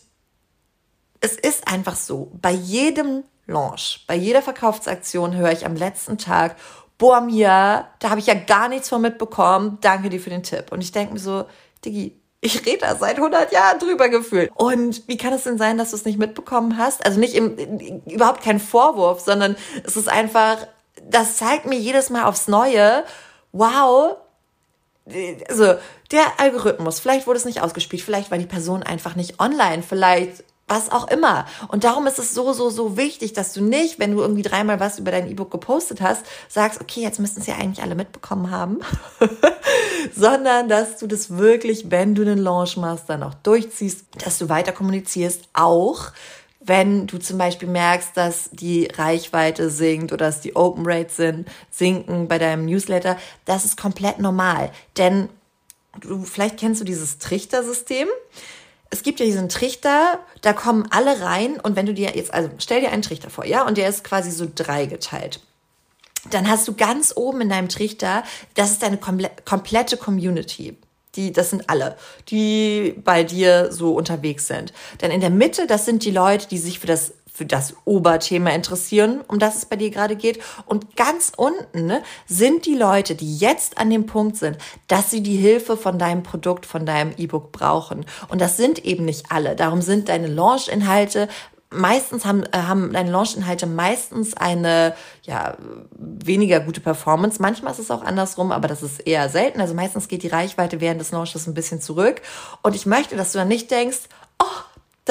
es 1.19 1.33
ist 1.33 1.67
einfach 1.67 1.95
so, 1.95 2.31
bei 2.41 2.51
jedem 2.51 3.23
Launch, 3.47 4.05
bei 4.07 4.15
jeder 4.15 4.41
Verkaufsaktion 4.41 5.35
höre 5.35 5.51
ich 5.51 5.65
am 5.65 5.75
letzten 5.75 6.17
Tag, 6.17 6.55
boah, 6.97 7.21
Mia, 7.21 7.89
da 7.99 8.11
habe 8.11 8.19
ich 8.19 8.27
ja 8.27 8.35
gar 8.35 8.69
nichts 8.69 8.89
von 8.89 9.01
mitbekommen. 9.01 9.79
Danke 9.81 10.09
dir 10.09 10.19
für 10.19 10.29
den 10.29 10.43
Tipp. 10.43 10.71
Und 10.71 10.81
ich 10.81 10.91
denke 10.91 11.13
mir 11.13 11.19
so, 11.19 11.45
Diggi, 11.83 12.20
ich 12.41 12.65
rede 12.65 12.79
da 12.79 12.95
seit 12.95 13.17
100 13.17 13.51
Jahren 13.51 13.79
drüber 13.79 14.09
gefühlt. 14.09 14.51
Und 14.55 15.07
wie 15.07 15.17
kann 15.17 15.31
es 15.31 15.43
denn 15.43 15.59
sein, 15.59 15.77
dass 15.77 15.91
du 15.91 15.95
es 15.95 16.05
nicht 16.05 16.17
mitbekommen 16.17 16.77
hast? 16.77 17.05
Also 17.05 17.19
nicht 17.19 17.35
im, 17.35 17.55
überhaupt 18.07 18.43
kein 18.43 18.59
Vorwurf, 18.59 19.21
sondern 19.21 19.55
es 19.83 19.95
ist 19.95 20.09
einfach, 20.09 20.57
das 21.03 21.37
zeigt 21.37 21.67
mir 21.67 21.77
jedes 21.77 22.09
Mal 22.09 22.25
aufs 22.25 22.47
Neue, 22.47 23.03
wow, 23.51 24.17
also 25.49 25.75
der 26.11 26.23
Algorithmus, 26.39 26.99
vielleicht 26.99 27.27
wurde 27.27 27.37
es 27.37 27.45
nicht 27.45 27.61
ausgespielt, 27.61 28.01
vielleicht 28.01 28.31
war 28.31 28.37
die 28.37 28.45
Person 28.45 28.83
einfach 28.83 29.15
nicht 29.15 29.39
online, 29.39 29.83
vielleicht 29.83 30.43
was 30.71 30.89
auch 30.89 31.09
immer. 31.09 31.45
Und 31.67 31.83
darum 31.83 32.07
ist 32.07 32.17
es 32.17 32.33
so, 32.33 32.53
so, 32.53 32.69
so 32.69 32.95
wichtig, 32.95 33.33
dass 33.33 33.51
du 33.51 33.61
nicht, 33.61 33.99
wenn 33.99 34.13
du 34.13 34.21
irgendwie 34.21 34.41
dreimal 34.41 34.79
was 34.79 34.99
über 34.99 35.11
dein 35.11 35.29
E-Book 35.29 35.51
gepostet 35.51 35.99
hast, 35.99 36.25
sagst, 36.47 36.79
okay, 36.79 37.01
jetzt 37.01 37.19
müssten 37.19 37.41
es 37.41 37.47
ja 37.47 37.55
eigentlich 37.55 37.83
alle 37.83 37.93
mitbekommen 37.93 38.51
haben, 38.51 38.79
sondern 40.15 40.69
dass 40.69 40.97
du 40.97 41.07
das 41.07 41.37
wirklich, 41.37 41.91
wenn 41.91 42.15
du 42.15 42.21
einen 42.21 42.37
Launch 42.37 42.77
machst, 42.77 43.09
dann 43.09 43.21
auch 43.21 43.33
durchziehst, 43.33 44.05
dass 44.23 44.37
du 44.37 44.47
weiter 44.47 44.71
kommunizierst, 44.71 45.49
auch 45.53 46.11
wenn 46.61 47.07
du 47.07 47.17
zum 47.17 47.37
Beispiel 47.37 47.67
merkst, 47.67 48.15
dass 48.15 48.49
die 48.51 48.85
Reichweite 48.85 49.69
sinkt 49.69 50.13
oder 50.13 50.27
dass 50.27 50.41
die 50.41 50.55
Open 50.55 50.83
Rates 50.85 51.19
sinken 51.69 52.27
bei 52.27 52.37
deinem 52.37 52.65
Newsletter, 52.65 53.17
das 53.45 53.65
ist 53.65 53.77
komplett 53.77 54.19
normal. 54.19 54.71
Denn 54.95 55.27
du, 55.99 56.23
vielleicht 56.23 56.57
kennst 56.57 56.79
du 56.79 56.85
dieses 56.85 57.17
Trichtersystem. 57.17 58.07
Es 58.91 59.03
gibt 59.03 59.19
ja 59.19 59.25
diesen 59.25 59.49
Trichter, 59.49 60.19
da 60.41 60.53
kommen 60.53 60.87
alle 60.91 61.21
rein 61.21 61.59
und 61.59 61.75
wenn 61.75 61.85
du 61.85 61.93
dir 61.93 62.11
jetzt, 62.13 62.33
also 62.33 62.49
stell 62.59 62.81
dir 62.81 62.91
einen 62.91 63.01
Trichter 63.01 63.29
vor, 63.29 63.45
ja, 63.45 63.65
und 63.65 63.77
der 63.77 63.89
ist 63.89 64.03
quasi 64.03 64.29
so 64.31 64.47
dreigeteilt. 64.53 65.39
Dann 66.29 66.49
hast 66.49 66.67
du 66.67 66.75
ganz 66.75 67.13
oben 67.15 67.41
in 67.41 67.49
deinem 67.49 67.69
Trichter, 67.69 68.23
das 68.53 68.71
ist 68.71 68.83
deine 68.83 68.99
komplette 68.99 69.97
Community. 69.97 70.77
Die, 71.15 71.33
das 71.33 71.49
sind 71.49 71.69
alle, 71.69 71.97
die 72.29 72.95
bei 73.03 73.23
dir 73.23 73.71
so 73.71 73.95
unterwegs 73.95 74.47
sind. 74.47 74.71
Denn 75.01 75.11
in 75.11 75.19
der 75.19 75.29
Mitte, 75.29 75.67
das 75.67 75.85
sind 75.85 76.05
die 76.05 76.11
Leute, 76.11 76.47
die 76.47 76.57
sich 76.57 76.79
für 76.79 76.87
das 76.87 77.13
für 77.33 77.45
das 77.45 77.75
Oberthema 77.85 78.51
interessieren, 78.51 79.21
um 79.27 79.39
das 79.39 79.55
es 79.55 79.65
bei 79.65 79.75
dir 79.75 79.89
gerade 79.89 80.15
geht. 80.15 80.41
Und 80.65 80.95
ganz 80.95 81.31
unten 81.35 81.87
ne, 81.87 82.03
sind 82.27 82.65
die 82.65 82.75
Leute, 82.75 83.15
die 83.15 83.37
jetzt 83.37 83.77
an 83.77 83.89
dem 83.89 84.05
Punkt 84.05 84.35
sind, 84.37 84.57
dass 84.87 85.09
sie 85.09 85.23
die 85.23 85.37
Hilfe 85.37 85.77
von 85.77 85.97
deinem 85.97 86.23
Produkt, 86.23 86.65
von 86.65 86.85
deinem 86.85 87.13
E-Book 87.17 87.51
brauchen. 87.51 88.05
Und 88.27 88.41
das 88.41 88.57
sind 88.57 88.83
eben 88.85 89.05
nicht 89.05 89.31
alle. 89.31 89.55
Darum 89.55 89.81
sind 89.81 90.09
deine 90.09 90.27
Launch-Inhalte 90.27 91.29
meistens 91.71 92.25
haben, 92.25 92.43
äh, 92.51 92.57
haben 92.57 92.91
deine 92.91 93.09
Launch-Inhalte 93.11 93.65
meistens 93.65 94.35
eine 94.35 94.93
ja, 95.23 95.55
weniger 95.97 96.59
gute 96.59 96.81
Performance. 96.81 97.41
Manchmal 97.41 97.71
ist 97.71 97.79
es 97.79 97.91
auch 97.91 98.03
andersrum, 98.03 98.51
aber 98.51 98.67
das 98.67 98.83
ist 98.83 98.99
eher 98.99 99.29
selten. 99.29 99.61
Also 99.61 99.73
meistens 99.73 100.07
geht 100.07 100.23
die 100.23 100.27
Reichweite 100.27 100.81
während 100.81 100.99
des 100.99 101.11
Launches 101.11 101.47
ein 101.47 101.53
bisschen 101.53 101.81
zurück. 101.81 102.21
Und 102.61 102.75
ich 102.75 102.85
möchte, 102.85 103.15
dass 103.15 103.31
du 103.31 103.39
dann 103.39 103.47
nicht 103.47 103.71
denkst, 103.71 104.01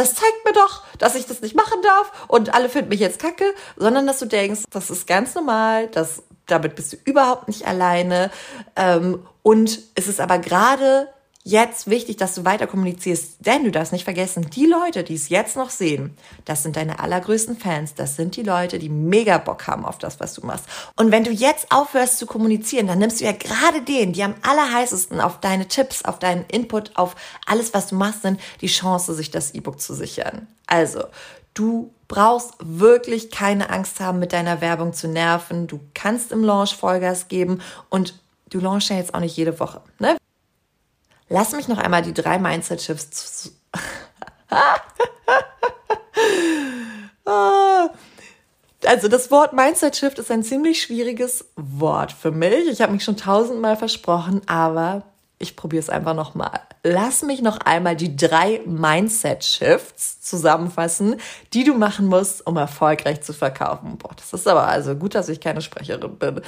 das 0.00 0.14
zeigt 0.14 0.44
mir 0.46 0.52
doch, 0.52 0.82
dass 0.98 1.14
ich 1.14 1.26
das 1.26 1.42
nicht 1.42 1.54
machen 1.54 1.80
darf 1.82 2.26
und 2.26 2.54
alle 2.54 2.70
finden 2.70 2.88
mich 2.88 3.00
jetzt 3.00 3.18
kacke, 3.18 3.44
sondern 3.76 4.06
dass 4.06 4.18
du 4.18 4.26
denkst, 4.26 4.62
das 4.70 4.90
ist 4.90 5.06
ganz 5.06 5.34
normal, 5.34 5.88
das, 5.88 6.22
damit 6.46 6.74
bist 6.74 6.94
du 6.94 6.96
überhaupt 7.04 7.48
nicht 7.48 7.66
alleine. 7.66 8.30
Ähm, 8.76 9.22
und 9.42 9.78
es 9.94 10.08
ist 10.08 10.20
aber 10.20 10.38
gerade 10.38 11.08
jetzt 11.42 11.88
wichtig, 11.88 12.18
dass 12.18 12.34
du 12.34 12.44
weiter 12.44 12.66
kommunizierst, 12.66 13.36
denn 13.40 13.64
du 13.64 13.70
darfst 13.70 13.92
nicht 13.92 14.04
vergessen, 14.04 14.50
die 14.50 14.66
Leute, 14.66 15.02
die 15.04 15.14
es 15.14 15.30
jetzt 15.30 15.56
noch 15.56 15.70
sehen, 15.70 16.16
das 16.44 16.62
sind 16.62 16.76
deine 16.76 16.98
allergrößten 16.98 17.56
Fans, 17.56 17.94
das 17.94 18.16
sind 18.16 18.36
die 18.36 18.42
Leute, 18.42 18.78
die 18.78 18.90
mega 18.90 19.38
Bock 19.38 19.66
haben 19.66 19.86
auf 19.86 19.96
das, 19.96 20.20
was 20.20 20.34
du 20.34 20.46
machst. 20.46 20.66
Und 20.96 21.10
wenn 21.10 21.24
du 21.24 21.30
jetzt 21.30 21.72
aufhörst 21.72 22.18
zu 22.18 22.26
kommunizieren, 22.26 22.86
dann 22.86 22.98
nimmst 22.98 23.20
du 23.20 23.24
ja 23.24 23.32
gerade 23.32 23.80
denen, 23.82 24.12
die 24.12 24.22
am 24.22 24.34
allerheißesten 24.42 25.20
auf 25.20 25.40
deine 25.40 25.66
Tipps, 25.66 26.04
auf 26.04 26.18
deinen 26.18 26.44
Input, 26.46 26.96
auf 26.96 27.16
alles, 27.46 27.72
was 27.72 27.88
du 27.88 27.94
machst, 27.94 28.22
sind, 28.22 28.38
die 28.60 28.66
Chance, 28.66 29.14
sich 29.14 29.30
das 29.30 29.54
E-Book 29.54 29.80
zu 29.80 29.94
sichern. 29.94 30.46
Also, 30.66 31.04
du 31.54 31.90
brauchst 32.06 32.54
wirklich 32.60 33.30
keine 33.30 33.70
Angst 33.70 34.00
haben, 34.00 34.18
mit 34.18 34.34
deiner 34.34 34.60
Werbung 34.60 34.92
zu 34.92 35.08
nerven. 35.08 35.66
Du 35.66 35.80
kannst 35.94 36.32
im 36.32 36.44
Launch 36.44 36.76
Vollgas 36.76 37.28
geben 37.28 37.62
und 37.88 38.14
du 38.50 38.60
launchst 38.60 38.90
ja 38.90 38.96
jetzt 38.96 39.14
auch 39.14 39.20
nicht 39.20 39.36
jede 39.36 39.58
Woche. 39.58 39.80
Ne? 39.98 40.16
Lass 41.32 41.52
mich 41.52 41.68
noch 41.68 41.78
einmal 41.78 42.02
die 42.02 42.12
drei 42.12 42.38
Mindset-Shifts. 42.38 43.52
also 48.84 49.06
das 49.06 49.30
Wort 49.30 49.52
Mindset 49.52 49.96
Shift 49.96 50.18
ist 50.18 50.32
ein 50.32 50.42
ziemlich 50.42 50.82
schwieriges 50.82 51.44
Wort 51.54 52.10
für 52.10 52.32
mich. 52.32 52.66
Ich 52.68 52.82
habe 52.82 52.92
mich 52.92 53.04
schon 53.04 53.16
tausendmal 53.16 53.76
versprochen, 53.76 54.42
aber 54.48 55.04
ich 55.38 55.54
probiere 55.54 55.80
es 55.80 55.88
einfach 55.88 56.14
nochmal. 56.14 56.62
Lass 56.82 57.22
mich 57.22 57.42
noch 57.42 57.58
einmal 57.58 57.94
die 57.94 58.16
drei 58.16 58.60
Mindset 58.66 59.44
Shifts 59.44 60.20
zusammenfassen, 60.22 61.14
die 61.52 61.62
du 61.62 61.74
machen 61.74 62.06
musst, 62.06 62.44
um 62.44 62.56
erfolgreich 62.56 63.22
zu 63.22 63.32
verkaufen. 63.32 63.98
Boah, 63.98 64.16
das 64.16 64.32
ist 64.32 64.48
aber 64.48 64.66
also 64.66 64.96
gut, 64.96 65.14
dass 65.14 65.28
ich 65.28 65.40
keine 65.40 65.62
Sprecherin 65.62 66.18
bin. 66.18 66.40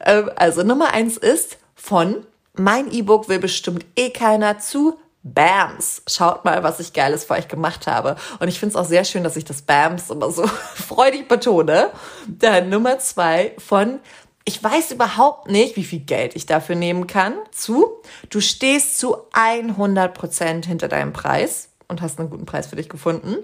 Ähm, 0.00 0.30
also 0.34 0.62
Nummer 0.62 0.94
eins 0.94 1.18
ist 1.18 1.58
von 1.74 2.24
mein 2.62 2.90
E-Book 2.90 3.28
will 3.28 3.38
bestimmt 3.38 3.84
eh 3.96 4.10
keiner 4.10 4.58
zu 4.58 4.98
Bams. 5.22 6.02
Schaut 6.08 6.44
mal, 6.44 6.62
was 6.62 6.80
ich 6.80 6.92
Geiles 6.92 7.24
für 7.24 7.34
euch 7.34 7.48
gemacht 7.48 7.86
habe. 7.86 8.16
Und 8.38 8.48
ich 8.48 8.58
finde 8.58 8.74
es 8.74 8.76
auch 8.76 8.88
sehr 8.88 9.04
schön, 9.04 9.24
dass 9.24 9.36
ich 9.36 9.44
das 9.44 9.62
Bams 9.62 10.10
immer 10.10 10.30
so 10.30 10.46
freudig 10.74 11.28
betone. 11.28 11.90
Dann 12.26 12.70
Nummer 12.70 12.98
zwei 12.98 13.54
von 13.58 14.00
ich 14.46 14.62
weiß 14.64 14.92
überhaupt 14.92 15.48
nicht, 15.48 15.76
wie 15.76 15.84
viel 15.84 16.00
Geld 16.00 16.34
ich 16.34 16.46
dafür 16.46 16.74
nehmen 16.74 17.06
kann. 17.06 17.34
Zu, 17.52 18.00
du 18.30 18.40
stehst 18.40 18.98
zu 18.98 19.16
100 19.32 20.14
Prozent 20.14 20.66
hinter 20.66 20.88
deinem 20.88 21.12
Preis 21.12 21.68
und 21.88 22.00
hast 22.00 22.18
einen 22.18 22.30
guten 22.30 22.46
Preis 22.46 22.66
für 22.66 22.76
dich 22.76 22.88
gefunden. 22.88 23.36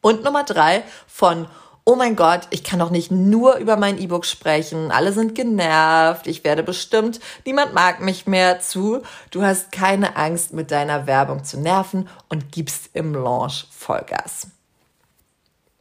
Und 0.00 0.22
Nummer 0.22 0.44
drei 0.44 0.84
von 1.08 1.48
oh 1.88 1.94
mein 1.94 2.16
Gott, 2.16 2.48
ich 2.50 2.64
kann 2.64 2.80
doch 2.80 2.90
nicht 2.90 3.12
nur 3.12 3.56
über 3.56 3.76
mein 3.76 3.98
E-Book 3.98 4.26
sprechen, 4.26 4.90
alle 4.90 5.12
sind 5.12 5.36
genervt, 5.36 6.26
ich 6.26 6.42
werde 6.42 6.64
bestimmt, 6.64 7.20
niemand 7.46 7.74
mag 7.74 8.00
mich 8.00 8.26
mehr 8.26 8.60
zu. 8.60 9.02
Du 9.30 9.42
hast 9.42 9.70
keine 9.70 10.16
Angst, 10.16 10.52
mit 10.52 10.72
deiner 10.72 11.06
Werbung 11.06 11.44
zu 11.44 11.60
nerven 11.60 12.08
und 12.28 12.50
gibst 12.50 12.90
im 12.92 13.14
Launch 13.14 13.68
Vollgas. 13.70 14.48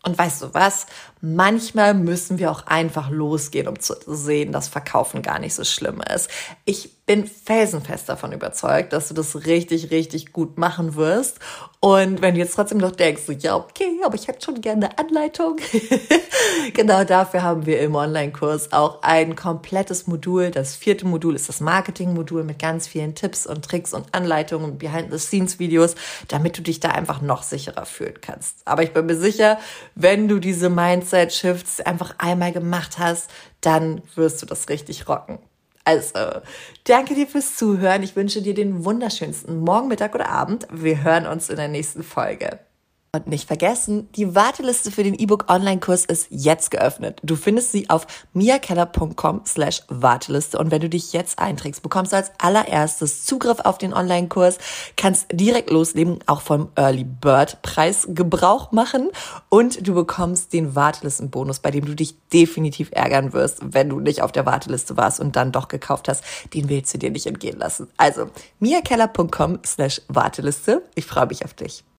Und 0.04 0.16
weißt 0.16 0.44
du 0.44 0.54
was? 0.54 0.86
Manchmal 1.22 1.96
müssen 1.96 2.38
wir 2.38 2.52
auch 2.52 2.68
einfach 2.68 3.10
losgehen, 3.10 3.68
um 3.68 3.80
zu 3.80 3.96
sehen, 4.06 4.52
dass 4.52 4.68
Verkaufen 4.68 5.24
gar 5.24 5.40
nicht 5.40 5.56
so 5.56 5.64
schlimm 5.64 6.04
ist. 6.14 6.30
Ich 6.66 6.92
bin 7.06 7.28
felsenfest 7.28 8.10
davon 8.10 8.32
überzeugt, 8.32 8.92
dass 8.92 9.10
du 9.10 9.14
das 9.14 9.46
richtig, 9.46 9.92
richtig 9.92 10.34
gut 10.34 10.58
machen 10.58 10.96
wirst. 10.96 11.38
Und 11.80 12.24
wenn 12.24 12.34
du 12.34 12.40
jetzt 12.40 12.56
trotzdem 12.56 12.80
noch 12.80 12.94
denkst, 12.94 13.24
ja, 13.40 13.56
okay, 13.56 14.00
aber 14.04 14.16
ich 14.16 14.28
hätte 14.28 14.44
schon 14.44 14.60
gerne 14.60 14.90
eine 14.90 14.98
Anleitung. 14.98 15.58
genau 16.74 17.04
dafür 17.04 17.44
haben 17.44 17.68
wir 17.68 17.80
im 17.82 17.94
Online-Kurs 17.94 18.74
auch 18.74 19.04
ein 19.04 19.36
komplettes 19.36 20.08
Modul. 20.08 20.50
Das 20.50 20.76
vierte 20.76 21.06
Modul 21.06 21.36
ist 21.36 21.48
das 21.48 21.60
Marketing-Modul 21.60 22.44
mit 22.44 22.58
ganz 22.58 22.88
vielen 22.88 23.14
Tipps 23.14 23.46
und 23.46 23.64
Tricks 23.64 23.94
und 23.94 24.08
Anleitungen 24.16 24.72
und 24.72 24.80
Behind-the-Scenes-Videos, 24.80 25.94
damit 26.28 26.58
du 26.58 26.64
dich 26.64 26.80
da 26.80 26.90
einfach 26.90 27.22
noch 27.22 27.44
sicherer 27.44 27.86
fühlen 27.86 28.20
kannst. 28.20 28.58
Aber 28.66 28.82
ich 28.82 28.94
bin 28.94 29.06
mir 29.06 29.18
sicher, 29.18 29.60
wenn 29.94 30.28
du 30.28 30.40
diese 30.40 30.72
Mindset-Shifts 30.72 31.82
einfach 31.82 32.16
einmal 32.18 32.52
gemacht 32.52 32.98
hast, 32.98 33.30
dann 33.62 34.02
wirst 34.16 34.42
du 34.42 34.48
das 34.48 34.70
richtig 34.70 35.08
rocken. 35.08 35.38
Also, 35.86 36.42
danke 36.86 37.14
dir 37.14 37.28
fürs 37.28 37.56
Zuhören. 37.56 38.02
Ich 38.02 38.16
wünsche 38.16 38.42
dir 38.42 38.56
den 38.56 38.86
wunderschönsten 38.86 39.60
Morgen, 39.60 39.88
Mittag 39.88 40.16
oder 40.16 40.30
Abend. 40.30 40.68
Wir 40.72 41.04
hören 41.04 41.28
uns 41.28 41.50
in 41.50 41.58
der 41.58 41.68
nächsten 41.68 42.02
Folge. 42.02 42.60
Und 43.16 43.28
nicht 43.28 43.48
vergessen, 43.48 44.10
die 44.12 44.36
Warteliste 44.36 44.92
für 44.92 45.04
den 45.04 45.14
E-Book 45.14 45.46
Online-Kurs 45.48 46.04
ist 46.04 46.28
jetzt 46.32 46.70
geöffnet. 46.70 47.22
Du 47.24 47.38
findest 47.38 47.72
sie 47.72 47.90
auf 47.90 48.06
miakeller.com 48.34 49.42
slash 49.46 49.84
Warteliste. 49.88 50.58
Und 50.58 50.70
wenn 50.70 50.82
du 50.82 50.90
dich 50.90 51.14
jetzt 51.14 51.40
einträgst, 51.40 51.82
bekommst 51.82 52.12
du 52.12 52.18
als 52.18 52.32
allererstes 52.40 53.24
Zugriff 53.24 53.60
auf 53.62 53.78
den 53.78 53.94
Online-Kurs, 53.94 54.58
kannst 54.98 55.28
direkt 55.32 55.70
loslegen, 55.70 56.20
auch 56.26 56.42
vom 56.42 56.68
Early 56.76 57.06
Bird 57.06 57.62
Preis 57.62 58.06
Gebrauch 58.10 58.74
machen 58.74 59.12
und 59.48 59.88
du 59.88 59.94
bekommst 59.94 60.52
den 60.52 60.76
Wartelistenbonus, 60.76 61.60
bei 61.60 61.72
dem 61.72 61.86
du 61.86 61.96
dich 61.96 62.18
definitiv 62.34 62.90
ärgern 62.92 63.32
wirst, 63.32 63.62
wenn 63.64 63.88
du 63.88 64.02
nicht 64.02 64.24
auf 64.24 64.34
der 64.34 64.46
Warteliste 64.46 64.98
warst 64.98 65.22
und 65.22 65.38
dann 65.38 65.54
doch 65.54 65.70
gekauft 65.70 66.10
hast. 66.10 66.26
Den 66.54 66.68
willst 66.68 66.94
du 66.94 66.98
dir 66.98 67.12
nicht 67.12 67.28
entgehen 67.28 67.58
lassen. 67.58 67.88
Also 67.96 68.30
miakeller.com 68.60 69.60
slash 69.66 70.02
Warteliste. 70.10 70.84
Ich 70.96 71.06
freue 71.06 71.28
mich 71.28 71.46
auf 71.46 71.54
dich. 71.54 71.86